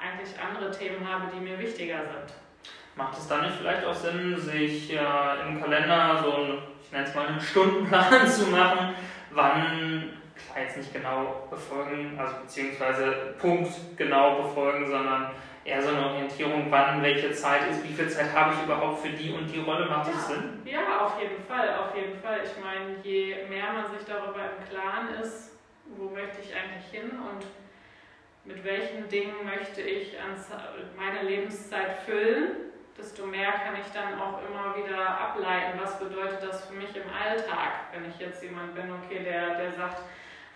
eigentlich 0.00 0.34
andere 0.38 0.70
Themen 0.70 1.06
habe, 1.08 1.30
die 1.34 1.40
mir 1.40 1.58
wichtiger 1.58 1.98
sind. 1.98 2.34
Macht 2.94 3.18
es 3.18 3.28
dann 3.28 3.42
nicht 3.42 3.56
vielleicht 3.58 3.84
auch 3.84 3.94
Sinn, 3.94 4.36
sich 4.38 4.92
äh, 4.92 5.48
im 5.48 5.60
Kalender 5.60 6.18
so 6.22 6.32
einen, 6.32 6.58
ich 6.82 6.92
nenne 6.92 7.04
es 7.04 7.14
mal 7.14 7.26
einen 7.26 7.40
Stundenplan 7.40 8.26
zu 8.26 8.46
machen, 8.46 8.94
wann 9.30 10.16
klar 10.56 10.64
jetzt 10.64 10.76
nicht 10.78 10.92
genau 10.92 11.46
befolgen, 11.50 12.18
also 12.18 12.36
beziehungsweise 12.42 13.34
Punkt 13.38 13.72
genau 13.96 14.42
befolgen, 14.42 14.86
sondern 14.90 15.30
eher 15.64 15.82
so 15.82 15.88
eine 15.88 16.06
Orientierung, 16.06 16.66
wann 16.70 17.02
welche 17.02 17.32
Zeit 17.32 17.68
ist, 17.70 17.82
wie 17.84 17.92
viel 17.92 18.08
Zeit 18.08 18.32
habe 18.34 18.54
ich 18.54 18.62
überhaupt 18.62 19.00
für 19.00 19.10
die 19.10 19.32
und 19.32 19.46
die 19.46 19.60
Rolle, 19.60 19.86
macht 19.86 20.08
das 20.08 20.28
Sinn? 20.28 20.62
Ja, 20.64 21.04
auf 21.04 21.20
jeden 21.20 21.42
Fall, 21.44 21.74
auf 21.74 21.94
jeden 21.96 22.18
Fall. 22.20 22.40
Ich 22.44 22.52
meine, 22.62 22.96
je 23.02 23.44
mehr 23.48 23.72
man 23.72 23.90
sich 23.90 24.06
darüber 24.06 24.40
im 24.44 24.68
Klaren 24.68 25.08
ist, 25.20 25.58
wo 25.96 26.10
möchte 26.10 26.40
ich 26.40 26.54
eigentlich 26.54 26.86
hin 26.90 27.10
und 27.10 27.44
mit 28.46 28.64
welchen 28.64 29.08
Dingen 29.08 29.44
möchte 29.44 29.82
ich 29.82 30.16
meine 30.96 31.28
Lebenszeit 31.28 31.98
füllen, 32.06 32.72
desto 32.96 33.26
mehr 33.26 33.52
kann 33.52 33.74
ich 33.80 33.92
dann 33.92 34.18
auch 34.18 34.40
immer 34.48 34.74
wieder 34.76 35.06
ableiten, 35.06 35.78
was 35.82 35.98
bedeutet 35.98 36.42
das 36.42 36.66
für 36.66 36.74
mich 36.74 36.96
im 36.96 37.10
Alltag, 37.12 37.92
wenn 37.92 38.08
ich 38.08 38.18
jetzt 38.18 38.42
jemand 38.42 38.74
bin, 38.74 38.90
okay, 38.90 39.22
der, 39.22 39.56
der 39.56 39.72
sagt, 39.72 40.02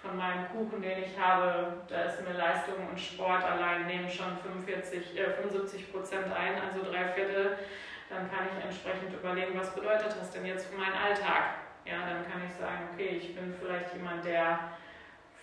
von 0.02 0.16
meinem 0.16 0.48
Kuchen, 0.48 0.80
den 0.80 1.02
ich 1.02 1.18
habe, 1.18 1.74
da 1.88 2.04
ist 2.04 2.22
mir 2.26 2.32
Leistung 2.32 2.88
und 2.88 2.98
Sport 2.98 3.44
allein 3.44 3.86
nehmen 3.86 4.08
schon 4.08 4.38
45, 4.38 5.18
äh, 5.18 5.30
75 5.30 5.92
Prozent 5.92 6.24
ein, 6.32 6.54
also 6.60 6.90
drei 6.90 7.04
Viertel. 7.12 7.58
Dann 8.08 8.30
kann 8.30 8.48
ich 8.48 8.64
entsprechend 8.64 9.12
überlegen, 9.12 9.58
was 9.58 9.74
bedeutet 9.74 10.16
das 10.18 10.30
denn 10.30 10.46
jetzt 10.46 10.66
für 10.66 10.76
meinen 10.76 10.94
Alltag? 10.96 11.60
Ja, 11.84 12.00
dann 12.08 12.24
kann 12.30 12.42
ich 12.48 12.54
sagen, 12.54 12.88
okay, 12.92 13.20
ich 13.20 13.34
bin 13.34 13.54
vielleicht 13.60 13.94
jemand, 13.94 14.24
der 14.24 14.72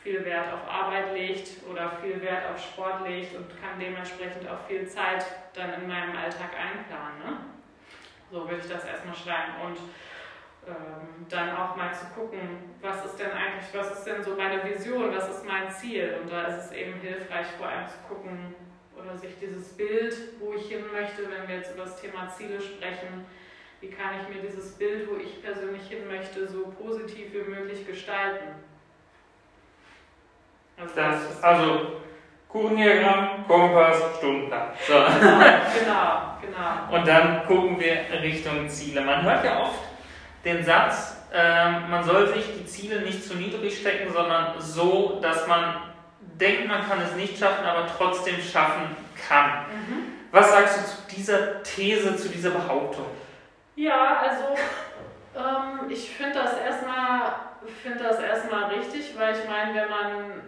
viel 0.07 0.23
Wert 0.23 0.53
auf 0.53 0.65
Arbeit 0.69 1.13
legt 1.13 1.49
oder 1.69 1.91
viel 2.01 2.21
Wert 2.21 2.49
auf 2.49 2.63
Sport 2.63 3.05
legt 3.05 3.35
und 3.35 3.49
kann 3.59 3.77
dementsprechend 3.77 4.47
auch 4.47 4.65
viel 4.65 4.87
Zeit 4.87 5.25
dann 5.53 5.73
in 5.73 5.87
meinem 5.87 6.15
Alltag 6.15 6.51
einplanen. 6.55 7.19
Ne? 7.19 7.37
So 8.31 8.49
würde 8.49 8.61
ich 8.63 8.71
das 8.71 8.85
erstmal 8.85 9.15
schreiben. 9.15 9.53
Und 9.65 9.77
ähm, 10.65 11.25
dann 11.27 11.53
auch 11.57 11.75
mal 11.75 11.93
zu 11.93 12.05
gucken, 12.15 12.39
was 12.81 13.03
ist 13.03 13.17
denn 13.17 13.31
eigentlich, 13.31 13.67
was 13.73 13.97
ist 13.97 14.05
denn 14.05 14.23
so 14.23 14.35
meine 14.35 14.63
Vision, 14.63 15.13
was 15.13 15.27
ist 15.29 15.45
mein 15.45 15.69
Ziel? 15.69 16.17
Und 16.21 16.31
da 16.31 16.43
ist 16.43 16.65
es 16.65 16.71
eben 16.71 16.93
hilfreich, 17.01 17.47
vor 17.57 17.67
allem 17.67 17.87
zu 17.87 17.97
gucken 18.07 18.55
oder 18.97 19.17
sich 19.17 19.37
dieses 19.41 19.75
Bild, 19.75 20.15
wo 20.39 20.53
ich 20.53 20.69
hin 20.69 20.85
möchte, 20.93 21.29
wenn 21.29 21.49
wir 21.49 21.57
jetzt 21.57 21.73
über 21.73 21.83
das 21.83 21.99
Thema 21.99 22.29
Ziele 22.29 22.61
sprechen, 22.61 23.25
wie 23.81 23.89
kann 23.89 24.15
ich 24.21 24.33
mir 24.33 24.41
dieses 24.41 24.77
Bild, 24.77 25.09
wo 25.09 25.17
ich 25.17 25.43
persönlich 25.43 25.87
hin 25.87 26.07
möchte, 26.07 26.47
so 26.47 26.73
positiv 26.81 27.33
wie 27.33 27.49
möglich 27.49 27.85
gestalten. 27.85 28.66
Also, 30.79 30.93
das, 30.95 31.43
also 31.43 31.91
Kuchendiagramm, 32.47 33.45
Kompass, 33.47 33.97
Stundenplan. 34.17 34.69
So. 34.87 34.93
genau, 34.93 36.37
genau. 36.41 36.95
Und 36.97 37.07
dann 37.07 37.45
gucken 37.45 37.79
wir 37.79 38.21
Richtung 38.21 38.69
Ziele. 38.69 39.01
Man 39.01 39.23
hört 39.23 39.43
ja 39.43 39.61
oft 39.61 39.79
den 40.45 40.63
Satz, 40.63 41.17
äh, 41.33 41.71
man 41.89 42.03
soll 42.03 42.33
sich 42.33 42.45
die 42.57 42.65
Ziele 42.65 43.01
nicht 43.01 43.23
zu 43.23 43.35
niedrig 43.35 43.77
stecken, 43.79 44.13
sondern 44.13 44.59
so, 44.59 45.19
dass 45.21 45.47
man 45.47 45.75
denkt, 46.21 46.67
man 46.67 46.87
kann 46.87 47.01
es 47.01 47.15
nicht 47.15 47.37
schaffen, 47.37 47.65
aber 47.65 47.87
trotzdem 47.87 48.39
schaffen 48.39 48.95
kann. 49.27 49.65
Mhm. 49.71 50.13
Was 50.31 50.51
sagst 50.51 50.77
du 50.77 50.83
zu 50.85 51.15
dieser 51.15 51.63
These, 51.63 52.15
zu 52.15 52.29
dieser 52.29 52.51
Behauptung? 52.51 53.05
Ja, 53.75 54.21
also 54.21 54.55
ähm, 55.35 55.89
ich 55.89 56.09
finde 56.11 56.39
das 56.39 56.57
erstmal 56.57 57.33
finde 57.87 58.03
das 58.03 58.19
erstmal 58.19 58.65
richtig, 58.65 59.17
weil 59.17 59.35
ich 59.35 59.47
meine, 59.49 59.73
wenn 59.73 59.89
man 59.89 60.41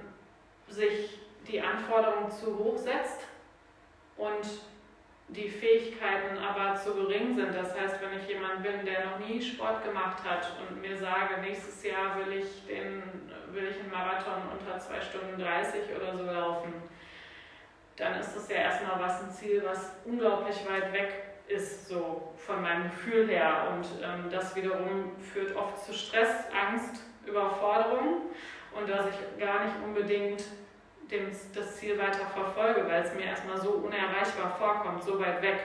sich 0.79 1.19
die 1.48 1.62
Anforderungen 1.62 2.31
zu 2.31 2.57
hoch 2.57 2.77
setzt 2.77 3.27
und 4.17 4.48
die 5.27 5.48
Fähigkeiten 5.48 6.38
aber 6.38 6.75
zu 6.75 6.93
gering 6.95 7.36
sind. 7.36 7.53
Das 7.53 7.79
heißt, 7.79 8.01
wenn 8.01 8.19
ich 8.19 8.27
jemand 8.27 8.63
bin, 8.63 8.86
der 8.86 9.05
noch 9.05 9.19
nie 9.19 9.41
Sport 9.41 9.83
gemacht 9.83 10.24
hat 10.24 10.51
und 10.59 10.81
mir 10.81 10.98
sage, 10.98 11.41
nächstes 11.41 11.83
Jahr 11.83 12.17
will 12.17 12.33
ich, 12.39 12.65
den, 12.65 13.03
will 13.51 13.67
ich 13.67 13.79
einen 13.79 13.91
Marathon 13.91 14.41
unter 14.57 14.79
2 14.79 15.01
Stunden 15.01 15.39
30 15.39 15.81
oder 15.95 16.17
so 16.17 16.24
laufen, 16.24 16.74
dann 17.95 18.19
ist 18.19 18.36
das 18.36 18.50
ja 18.50 18.55
erstmal 18.55 19.00
was 19.00 19.24
ein 19.24 19.31
Ziel, 19.31 19.62
was 19.63 19.91
unglaublich 20.05 20.57
weit 20.67 20.93
weg 20.93 21.25
ist, 21.48 21.88
so 21.88 22.33
von 22.38 22.62
meinem 22.62 22.83
Gefühl 22.83 23.27
her. 23.27 23.67
Und 23.71 23.86
ähm, 24.01 24.31
das 24.31 24.55
wiederum 24.55 25.12
führt 25.19 25.55
oft 25.55 25.83
zu 25.83 25.93
Stress, 25.93 26.45
Angst, 26.53 27.03
Überforderung 27.25 28.31
und 28.75 28.89
dass 28.89 29.05
ich 29.07 29.39
gar 29.39 29.65
nicht 29.65 29.75
unbedingt 29.83 30.43
dem, 31.12 31.32
das 31.54 31.78
Ziel 31.78 31.98
weiter 31.98 32.25
verfolge, 32.28 32.88
weil 32.88 33.04
es 33.04 33.13
mir 33.13 33.25
erstmal 33.25 33.60
so 33.60 33.72
unerreichbar 33.72 34.56
vorkommt, 34.58 35.04
so 35.04 35.20
weit 35.20 35.42
weg. 35.42 35.60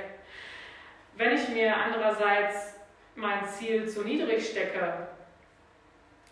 Wenn 1.16 1.34
ich 1.34 1.48
mir 1.48 1.74
andererseits 1.76 2.74
mein 3.14 3.46
Ziel 3.46 3.88
zu 3.88 4.02
niedrig 4.02 4.48
stecke 4.48 5.08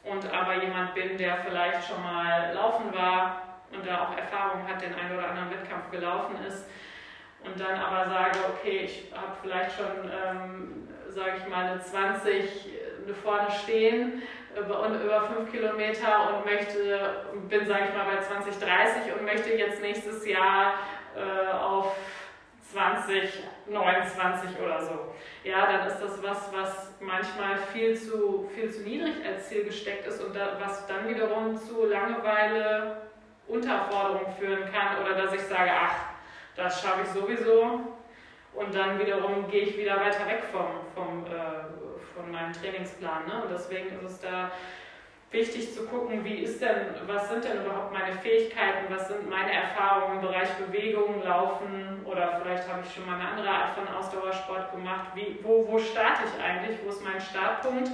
und 0.05 0.33
aber 0.33 0.63
jemand 0.63 0.95
bin, 0.95 1.17
der 1.17 1.37
vielleicht 1.37 1.87
schon 1.87 2.03
mal 2.03 2.53
laufen 2.55 2.93
war 2.93 3.61
und 3.71 3.87
da 3.87 4.09
auch 4.09 4.17
Erfahrung 4.17 4.67
hat, 4.67 4.83
den 4.83 4.95
einen 4.95 5.17
oder 5.17 5.29
anderen 5.29 5.51
Wettkampf 5.51 5.91
gelaufen 5.91 6.37
ist, 6.47 6.67
und 7.45 7.59
dann 7.59 7.79
aber 7.79 8.09
sage, 8.09 8.39
okay, 8.53 8.83
ich 8.85 9.13
habe 9.13 9.33
vielleicht 9.43 9.77
schon, 9.77 10.11
ähm, 10.11 10.89
sage 11.09 11.39
ich 11.39 11.49
mal, 11.49 11.73
eine 11.73 11.81
20 11.81 12.69
vorne 13.23 13.51
stehen 13.51 14.23
über, 14.59 14.89
über 14.89 15.23
fünf 15.23 15.51
Kilometer 15.51 16.35
und 16.35 16.45
möchte, 16.45 17.25
bin, 17.49 17.67
sage 17.67 17.85
ich 17.89 17.97
mal, 17.97 18.07
bei 18.15 18.21
2030 18.21 19.13
und 19.15 19.25
möchte 19.25 19.51
jetzt 19.55 19.81
nächstes 19.81 20.27
Jahr 20.27 20.75
äh, 21.17 21.53
auf 21.53 21.97
2029 22.73 24.51
oder 24.65 24.81
so. 24.81 25.15
Ja, 25.45 25.67
dann 25.67 25.87
ist 25.87 25.99
das 25.99 26.23
was, 26.23 26.53
was 26.53 26.93
manchmal 27.01 27.57
viel 27.73 27.95
zu, 27.97 28.49
viel 28.55 28.71
zu 28.71 28.83
niedrig 28.83 29.15
als 29.27 29.49
Ziel 29.49 29.65
gesteckt 29.65 30.07
ist 30.07 30.23
und 30.23 30.35
da, 30.35 30.57
was 30.61 30.87
dann 30.87 31.09
wiederum 31.09 31.57
zu 31.57 31.87
Langeweile, 31.87 33.03
Unterforderung 33.49 34.33
führen 34.39 34.65
kann 34.73 35.03
oder 35.03 35.15
dass 35.15 35.35
ich 35.35 35.43
sage, 35.43 35.71
ach, 35.75 35.97
das 36.57 36.81
schaffe 36.81 37.03
ich 37.03 37.09
sowieso 37.09 37.81
und 38.55 38.75
dann 38.75 38.99
wiederum 38.99 39.49
gehe 39.51 39.63
ich 39.63 39.77
wieder 39.77 39.97
weiter 39.97 40.27
weg 40.27 40.45
vom, 40.51 40.67
vom 40.95 41.27
äh, 41.27 41.62
von 42.15 42.31
meinem 42.31 42.53
Trainingsplan. 42.53 43.27
Ne? 43.27 43.43
Und 43.43 43.51
deswegen 43.51 43.89
ist 43.99 44.11
es 44.11 44.21
da 44.21 44.51
wichtig 45.31 45.75
zu 45.75 45.87
gucken, 45.87 46.25
wie 46.25 46.43
ist 46.43 46.61
denn, 46.61 46.95
was 47.07 47.29
sind 47.29 47.45
denn 47.45 47.65
überhaupt 47.65 47.93
meine 47.93 48.13
Fähigkeiten, 48.13 48.93
was 48.95 49.09
sind 49.09 49.29
meine 49.29 49.53
Erfahrungen 49.53 50.17
im 50.17 50.21
Bereich 50.21 50.51
Bewegung, 50.55 51.23
Laufen 51.25 52.05
oder 52.05 52.39
vielleicht 52.41 52.69
habe 52.69 52.83
ich 52.85 52.93
schon 52.93 53.07
mal 53.07 53.15
eine 53.19 53.29
andere 53.31 53.49
Art 53.49 53.75
von 53.75 53.89
Ausdauersport 53.89 54.73
gemacht. 54.73 55.09
Wie, 55.15 55.39
wo, 55.43 55.67
wo 55.67 55.79
starte 55.79 56.23
ich 56.27 56.43
eigentlich? 56.43 56.79
Wo 56.85 56.91
ist 56.91 57.03
mein 57.03 57.21
Startpunkt? 57.21 57.91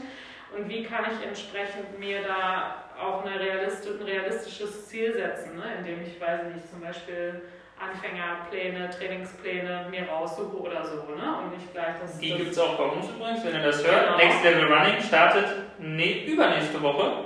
Und 0.56 0.68
wie 0.68 0.82
kann 0.82 1.04
ich 1.12 1.26
entsprechend 1.26 1.98
mir 1.98 2.22
da 2.22 2.84
auch 2.98 3.24
eine 3.24 3.38
realistisch, 3.38 4.00
ein 4.00 4.02
realistisches 4.02 4.88
Ziel 4.88 5.12
setzen, 5.12 5.56
ne? 5.56 5.64
indem 5.78 6.02
ich, 6.02 6.20
weiß 6.20 6.44
nicht, 6.54 6.68
zum 6.68 6.80
Beispiel 6.80 7.42
Anfängerpläne, 7.80 8.90
Trainingspläne 8.90 9.86
mir 9.90 10.08
raussuche 10.08 10.56
oder 10.56 10.84
so. 10.84 10.96
Ne? 10.96 11.38
Und 11.38 11.56
nicht 11.56 11.72
gleich 11.72 11.94
das. 12.00 12.18
Die 12.18 12.34
gibt 12.34 12.52
es 12.52 12.58
auch 12.58 12.76
bei 12.76 12.84
uns 12.84 13.08
übrigens, 13.08 13.44
wenn 13.44 13.54
ihr 13.54 13.62
das 13.62 13.86
hört. 13.86 14.06
Genau. 14.06 14.16
Next 14.16 14.44
Level 14.44 14.72
Running 14.72 15.00
startet 15.00 15.46
ne, 15.78 16.24
übernächste 16.26 16.82
Woche. 16.82 17.24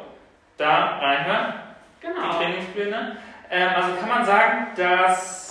Da 0.57 0.99
reinhören. 0.99 1.55
Genau. 2.01 2.33
Die 2.33 2.37
Trainingspläne. 2.37 3.17
Ähm, 3.51 3.69
also 3.75 3.97
kann 3.97 4.09
man 4.09 4.25
sagen, 4.25 4.69
dass 4.77 5.43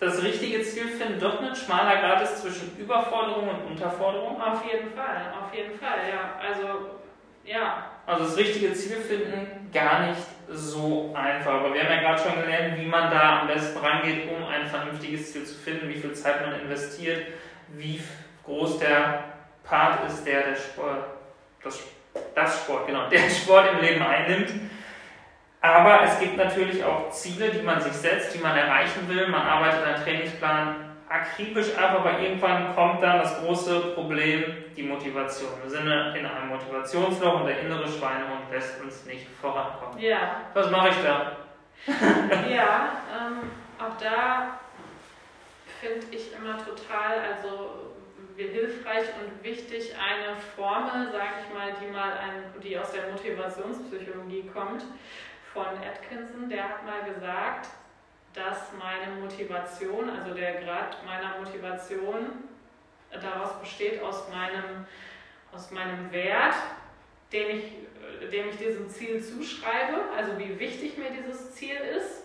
das 0.00 0.22
richtige 0.22 0.62
Ziel 0.62 0.88
finden 0.88 1.20
doch 1.20 1.40
ein 1.40 1.54
schmaler 1.54 1.96
Grad 1.96 2.22
ist 2.22 2.42
zwischen 2.42 2.76
Überforderung 2.76 3.48
und 3.48 3.70
Unterforderung. 3.70 4.40
Auf 4.40 4.64
jeden 4.64 4.90
Fall, 4.92 5.32
auf 5.40 5.54
jeden 5.54 5.78
Fall, 5.78 5.98
ja. 6.10 6.34
Also, 6.46 6.90
ja. 7.44 7.86
Also 8.06 8.24
das 8.24 8.36
richtige 8.36 8.72
Ziel 8.74 8.96
finden 8.96 9.70
gar 9.72 10.06
nicht 10.08 10.20
so 10.48 11.14
einfach. 11.14 11.52
Aber 11.52 11.74
wir 11.74 11.82
haben 11.82 11.90
ja 11.90 12.00
gerade 12.00 12.22
schon 12.22 12.40
gelernt, 12.40 12.78
wie 12.78 12.86
man 12.86 13.10
da 13.10 13.40
am 13.40 13.46
besten 13.46 13.78
rangeht, 13.78 14.28
um 14.30 14.44
ein 14.44 14.66
vernünftiges 14.66 15.32
Ziel 15.32 15.44
zu 15.44 15.54
finden, 15.54 15.88
wie 15.88 15.94
viel 15.94 16.12
Zeit 16.12 16.40
man 16.40 16.60
investiert, 16.60 17.26
wie 17.70 18.00
groß 18.44 18.78
der 18.78 19.24
Part 19.64 20.06
ist, 20.08 20.24
der 20.26 20.42
der 20.42 20.56
Sport, 20.56 21.04
das, 21.62 21.80
das 22.34 22.62
Sport, 22.62 22.86
genau, 22.86 23.08
der 23.10 23.30
Sport 23.30 23.72
im 23.72 23.80
Leben 23.80 24.02
einnimmt. 24.02 24.52
Aber 25.60 26.02
es 26.02 26.18
gibt 26.18 26.36
natürlich 26.36 26.84
auch 26.84 27.10
Ziele, 27.10 27.48
die 27.50 27.62
man 27.62 27.80
sich 27.80 27.94
setzt, 27.94 28.34
die 28.34 28.38
man 28.38 28.54
erreichen 28.54 29.08
will. 29.08 29.28
Man 29.28 29.40
arbeitet 29.40 29.82
einen 29.82 30.04
Trainingsplan 30.04 30.83
akribisch 31.14 31.76
ab, 31.76 31.96
aber 32.00 32.18
irgendwann 32.18 32.74
kommt 32.74 33.02
dann 33.02 33.18
das 33.18 33.40
große 33.40 33.92
Problem, 33.94 34.64
die 34.76 34.82
Motivation. 34.82 35.50
Wir 35.62 35.70
sind 35.70 35.86
in 35.86 36.26
einem 36.26 36.48
Motivationsloch 36.48 37.40
und 37.40 37.46
der 37.46 37.60
innere 37.60 37.86
Schweinehund 37.86 38.50
lässt 38.50 38.82
uns 38.82 39.06
nicht 39.06 39.26
vorankommen. 39.40 39.98
Ja. 39.98 40.40
Was 40.52 40.70
mache 40.70 40.88
ich 40.88 40.96
da? 41.02 41.36
ja, 42.50 42.90
ähm, 43.12 43.50
auch 43.78 43.96
da 44.00 44.58
finde 45.80 46.06
ich 46.10 46.32
immer 46.32 46.56
total, 46.58 47.20
also 47.32 47.92
hilfreich 48.36 49.06
und 49.20 49.44
wichtig 49.44 49.94
eine 49.94 50.36
Formel, 50.56 51.12
sage 51.12 51.34
ich 51.42 51.54
mal, 51.54 51.72
die 51.80 51.92
mal 51.92 52.12
ein, 52.12 52.60
die 52.62 52.76
aus 52.76 52.90
der 52.90 53.10
Motivationspsychologie 53.12 54.50
kommt, 54.52 54.84
von 55.52 55.66
Atkinson. 55.66 56.48
Der 56.48 56.64
hat 56.64 56.84
mal 56.84 57.04
gesagt, 57.04 57.68
dass 58.34 58.72
meine 58.72 59.20
Motivation, 59.20 60.10
also 60.10 60.34
der 60.34 60.60
Grad 60.62 61.04
meiner 61.04 61.38
Motivation 61.38 62.44
daraus 63.10 63.60
besteht 63.60 64.02
aus 64.02 64.28
meinem, 64.28 64.86
aus 65.52 65.70
meinem 65.70 66.10
Wert, 66.12 66.54
den 67.32 67.58
ich, 67.58 67.64
dem 68.32 68.48
ich 68.48 68.56
diesem 68.56 68.88
Ziel 68.88 69.22
zuschreibe, 69.22 70.02
also 70.16 70.36
wie 70.38 70.58
wichtig 70.58 70.98
mir 70.98 71.10
dieses 71.10 71.54
Ziel 71.54 71.76
ist. 71.76 72.24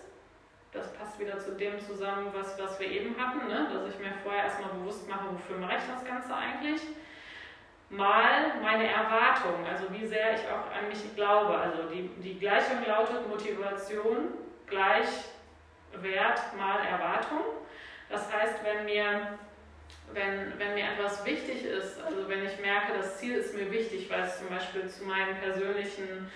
Das 0.72 0.92
passt 0.94 1.18
wieder 1.18 1.38
zu 1.38 1.52
dem 1.52 1.80
zusammen, 1.80 2.28
was, 2.32 2.58
was 2.60 2.78
wir 2.78 2.88
eben 2.88 3.16
hatten, 3.18 3.48
ne? 3.48 3.68
dass 3.72 3.92
ich 3.92 3.98
mir 3.98 4.12
vorher 4.22 4.44
erstmal 4.44 4.70
bewusst 4.70 5.08
mache, 5.08 5.32
wofür 5.32 5.58
mache 5.58 5.76
ich 5.78 5.84
das 5.92 6.04
Ganze 6.04 6.34
eigentlich. 6.34 6.80
Mal 7.88 8.60
meine 8.62 8.88
Erwartung, 8.88 9.66
also 9.66 9.92
wie 9.92 10.06
sehr 10.06 10.34
ich 10.34 10.42
auch 10.42 10.70
an 10.72 10.88
mich 10.88 11.14
glaube. 11.16 11.56
Also 11.56 11.88
die, 11.92 12.08
die 12.22 12.38
Gleichung 12.38 12.86
lautet 12.86 13.28
Motivation 13.28 14.28
gleich 14.66 15.08
Wert 15.92 16.40
mal 16.56 16.80
Erwartung. 16.86 17.40
Das 18.08 18.32
heißt, 18.32 18.56
wenn 18.64 18.84
mir, 18.84 19.38
wenn, 20.12 20.58
wenn 20.58 20.74
mir 20.74 20.84
etwas 20.92 21.24
wichtig 21.24 21.64
ist, 21.64 22.00
also 22.02 22.28
wenn 22.28 22.44
ich 22.44 22.58
merke, 22.60 22.92
das 22.96 23.18
Ziel 23.18 23.36
ist 23.36 23.54
mir 23.54 23.70
wichtig, 23.70 24.10
weil 24.10 24.22
es 24.22 24.38
zum 24.38 24.48
Beispiel 24.48 24.88
zu 24.88 25.04
meinen 25.04 25.36
persönlichen 25.36 26.30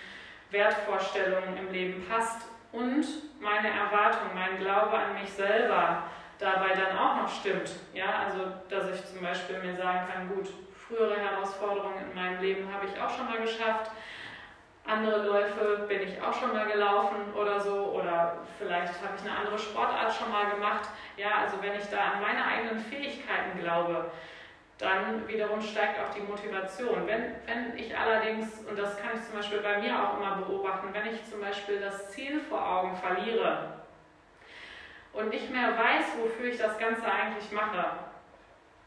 Wertvorstellungen 0.50 1.56
im 1.56 1.72
Leben 1.72 2.06
passt 2.06 2.46
und 2.72 3.04
meine 3.40 3.68
Erwartung, 3.68 4.34
mein 4.34 4.58
Glaube 4.58 4.96
an 4.96 5.20
mich 5.20 5.32
selber 5.32 6.04
dabei 6.38 6.74
dann 6.74 6.96
auch 6.96 7.16
noch 7.22 7.28
stimmt. 7.28 7.70
Ja, 7.92 8.24
also 8.26 8.52
dass 8.68 8.88
ich 8.94 9.04
zum 9.06 9.22
Beispiel 9.22 9.58
mir 9.58 9.74
sagen 9.76 10.08
kann, 10.12 10.28
gut, 10.28 10.48
frühere 10.74 11.16
Herausforderungen 11.16 12.10
in 12.10 12.14
meinem 12.14 12.40
Leben 12.40 12.72
habe 12.72 12.86
ich 12.86 13.00
auch 13.00 13.10
schon 13.14 13.26
mal 13.26 13.40
geschafft, 13.40 13.90
andere 14.86 15.26
Läufe 15.26 15.86
bin 15.88 16.02
ich 16.02 16.20
auch 16.20 16.34
schon 16.34 16.52
mal 16.52 16.66
gelaufen 16.66 17.32
oder 17.34 17.58
so 17.58 17.74
oder 17.94 18.38
vielleicht 18.58 18.94
habe 19.02 19.14
ich 19.16 19.22
eine 19.22 19.38
andere 19.38 19.58
Sportart 19.58 20.14
schon 20.14 20.30
mal 20.30 20.50
gemacht. 20.50 20.88
Ja, 21.16 21.42
also 21.44 21.56
wenn 21.62 21.78
ich 21.78 21.88
da 21.88 21.98
an 21.98 22.20
meine 22.20 22.44
eigenen 22.44 22.78
Fähigkeiten 22.78 23.58
glaube, 23.58 24.10
dann 24.78 25.26
wiederum 25.26 25.60
steigt 25.60 25.98
auch 26.00 26.12
die 26.12 26.20
Motivation. 26.20 27.06
Wenn, 27.06 27.34
wenn 27.46 27.78
ich 27.78 27.96
allerdings, 27.96 28.60
und 28.68 28.78
das 28.78 28.96
kann 28.98 29.12
ich 29.14 29.24
zum 29.24 29.36
Beispiel 29.36 29.60
bei 29.60 29.78
mir 29.78 29.96
auch 29.96 30.18
immer 30.18 30.36
beobachten, 30.36 30.88
wenn 30.92 31.14
ich 31.14 31.24
zum 31.30 31.40
Beispiel 31.40 31.80
das 31.80 32.10
Ziel 32.10 32.40
vor 32.40 32.66
Augen 32.66 32.96
verliere 32.96 33.80
und 35.12 35.30
nicht 35.30 35.50
mehr 35.50 35.68
weiß, 35.78 36.18
wofür 36.20 36.46
ich 36.46 36.58
das 36.58 36.76
Ganze 36.78 37.06
eigentlich 37.10 37.50
mache, 37.52 37.84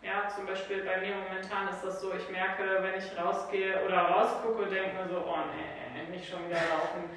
ja, 0.03 0.27
zum 0.33 0.45
Beispiel 0.45 0.83
bei 0.83 0.97
mir 0.97 1.15
momentan 1.15 1.69
ist 1.69 1.83
das 1.83 2.01
so, 2.01 2.13
ich 2.13 2.29
merke, 2.29 2.63
wenn 2.81 2.95
ich 2.95 3.17
rausgehe 3.17 3.83
oder 3.83 3.97
rausgucke, 3.97 4.67
denke 4.67 4.95
mir 4.95 5.09
so, 5.09 5.17
oh 5.25 5.37
nee, 5.55 5.86
nicht 6.09 6.29
schon 6.29 6.45
wieder 6.49 6.61
laufen. 6.69 7.09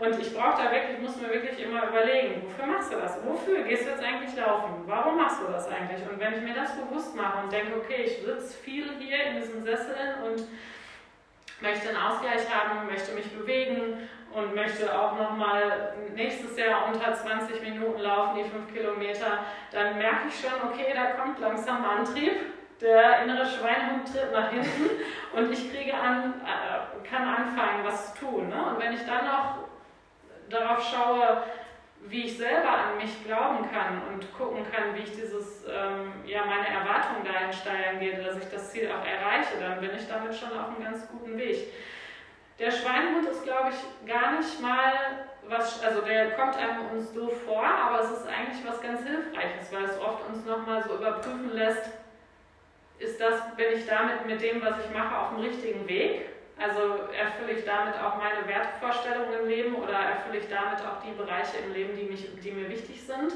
Und 0.00 0.20
ich 0.20 0.32
brauche 0.32 0.62
da 0.62 0.70
wirklich, 0.70 1.00
muss 1.00 1.16
mir 1.16 1.28
wirklich 1.28 1.58
immer 1.60 1.88
überlegen, 1.88 2.42
wofür 2.44 2.66
machst 2.66 2.92
du 2.92 2.96
das? 2.96 3.18
Wofür 3.24 3.62
gehst 3.62 3.84
du 3.84 3.90
jetzt 3.90 4.02
eigentlich 4.02 4.36
laufen? 4.36 4.84
Warum 4.86 5.16
machst 5.16 5.42
du 5.42 5.50
das 5.50 5.68
eigentlich? 5.68 6.08
Und 6.08 6.20
wenn 6.20 6.34
ich 6.34 6.42
mir 6.42 6.54
das 6.54 6.76
bewusst 6.76 7.16
mache 7.16 7.42
und 7.42 7.52
denke, 7.52 7.76
okay, 7.76 8.02
ich 8.04 8.18
sitze 8.18 8.56
viel 8.62 8.88
hier 9.00 9.24
in 9.24 9.36
diesen 9.36 9.64
Sesseln 9.64 10.22
und 10.24 10.44
möchte 11.60 11.88
einen 11.88 11.98
Ausgleich 11.98 12.48
haben, 12.48 12.86
möchte 12.86 13.12
mich 13.12 13.28
bewegen 13.36 14.08
und 14.32 14.54
möchte 14.54 14.96
auch 14.96 15.18
nochmal 15.18 15.94
nächstes 16.14 16.56
Jahr 16.56 16.86
unter 16.86 17.14
20 17.14 17.60
Minuten 17.62 18.00
laufen, 18.00 18.36
die 18.36 18.48
5 18.48 18.72
Kilometer, 18.72 19.38
dann 19.72 19.98
merke 19.98 20.28
ich 20.28 20.38
schon, 20.38 20.68
okay, 20.68 20.92
da 20.94 21.20
kommt 21.20 21.40
langsam 21.40 21.84
Antrieb. 21.84 22.34
Der 22.80 23.22
innere 23.22 23.44
Schweinhund 23.44 24.12
tritt 24.12 24.32
nach 24.32 24.50
hinten 24.50 24.90
und 25.32 25.52
ich 25.52 25.72
kriege 25.72 25.94
an, 25.94 26.34
äh, 26.44 27.08
kann 27.08 27.26
anfangen, 27.26 27.84
was 27.84 28.14
zu 28.14 28.26
tun. 28.26 28.48
Ne? 28.48 28.66
Und 28.66 28.80
wenn 28.80 28.92
ich 28.92 29.04
dann 29.04 29.24
noch 29.24 29.58
darauf 30.48 30.82
schaue, 30.88 31.42
wie 32.06 32.24
ich 32.24 32.38
selber 32.38 32.70
an 32.70 32.96
mich 32.96 33.24
glauben 33.24 33.68
kann 33.70 34.02
und 34.08 34.32
gucken 34.32 34.64
kann, 34.70 34.94
wie 34.94 35.00
ich 35.00 35.10
dieses, 35.10 35.64
ähm, 35.64 36.12
ja, 36.24 36.44
meine 36.44 36.68
Erwartungen 36.68 37.24
dahin 37.24 37.52
steigern 37.52 37.98
gehe, 37.98 38.22
dass 38.22 38.36
ich 38.38 38.48
das 38.48 38.70
Ziel 38.70 38.88
auch 38.88 39.04
erreiche, 39.04 39.58
dann 39.60 39.80
bin 39.80 39.90
ich 39.96 40.08
damit 40.08 40.34
schon 40.34 40.50
auf 40.50 40.68
einem 40.68 40.84
ganz 40.84 41.08
guten 41.08 41.36
Weg. 41.36 41.72
Der 42.58 42.70
Schweinehund 42.70 43.26
ist, 43.28 43.44
glaube 43.44 43.70
ich, 43.70 44.08
gar 44.08 44.32
nicht 44.38 44.60
mal 44.60 44.92
was, 45.48 45.82
also 45.82 46.00
der 46.02 46.32
kommt 46.32 46.56
einem 46.56 46.86
uns 46.92 47.12
so 47.14 47.28
vor, 47.28 47.64
aber 47.64 48.00
es 48.00 48.10
ist 48.10 48.26
eigentlich 48.26 48.66
was 48.66 48.80
ganz 48.80 49.02
Hilfreiches, 49.02 49.72
weil 49.72 49.84
es 49.84 49.98
oft 50.00 50.28
uns 50.28 50.44
nochmal 50.44 50.82
so 50.82 50.96
überprüfen 50.96 51.52
lässt, 51.54 51.90
ist 52.98 53.20
das, 53.20 53.54
bin 53.56 53.66
ich 53.74 53.86
damit 53.86 54.26
mit 54.26 54.42
dem, 54.42 54.62
was 54.62 54.84
ich 54.84 54.92
mache, 54.92 55.16
auf 55.16 55.28
dem 55.30 55.40
richtigen 55.40 55.88
Weg? 55.88 56.26
Also 56.58 56.80
erfülle 57.12 57.52
ich 57.52 57.64
damit 57.64 57.94
auch 57.94 58.16
meine 58.16 58.46
Wertvorstellungen 58.48 59.40
im 59.40 59.48
Leben 59.48 59.74
oder 59.76 59.92
erfülle 59.92 60.38
ich 60.38 60.48
damit 60.48 60.80
auch 60.80 61.00
die 61.04 61.12
Bereiche 61.12 61.58
im 61.64 61.72
Leben, 61.72 61.96
die, 61.96 62.04
mich, 62.04 62.28
die 62.42 62.50
mir 62.50 62.68
wichtig 62.68 63.00
sind? 63.00 63.32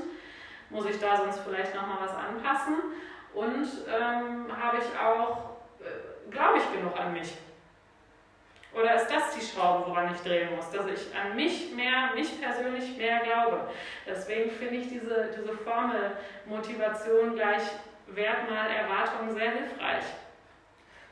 Muss 0.71 0.87
ich 0.87 0.99
da 0.99 1.17
sonst 1.17 1.41
vielleicht 1.41 1.75
nochmal 1.75 1.99
was 2.01 2.15
anpassen? 2.17 2.75
Und 3.35 3.69
ähm, 3.89 4.47
habe 4.61 4.79
ich 4.79 4.99
auch, 4.99 5.51
äh, 5.81 6.31
glaube 6.31 6.59
ich 6.59 6.73
genug 6.73 6.99
an 6.99 7.13
mich? 7.13 7.33
Oder 8.75 8.97
ist 8.97 9.09
das 9.09 9.35
die 9.35 9.45
Schraube, 9.45 9.89
woran 9.89 10.13
ich 10.15 10.21
drehen 10.23 10.57
muss, 10.57 10.71
dass 10.71 10.87
ich 10.87 11.15
an 11.15 11.37
mich 11.37 11.73
mehr, 11.75 12.11
mich 12.15 12.41
persönlich 12.41 12.97
mehr 12.97 13.21
glaube? 13.21 13.69
Deswegen 14.07 14.51
finde 14.51 14.77
ich 14.77 14.89
diese, 14.89 15.29
diese 15.37 15.57
Formel 15.59 16.17
Motivation 16.47 17.35
gleich 17.35 17.63
Wert 18.15 18.51
mal 18.51 18.71
Erwartung 18.71 19.35
sehr 19.35 19.51
hilfreich. 19.51 20.05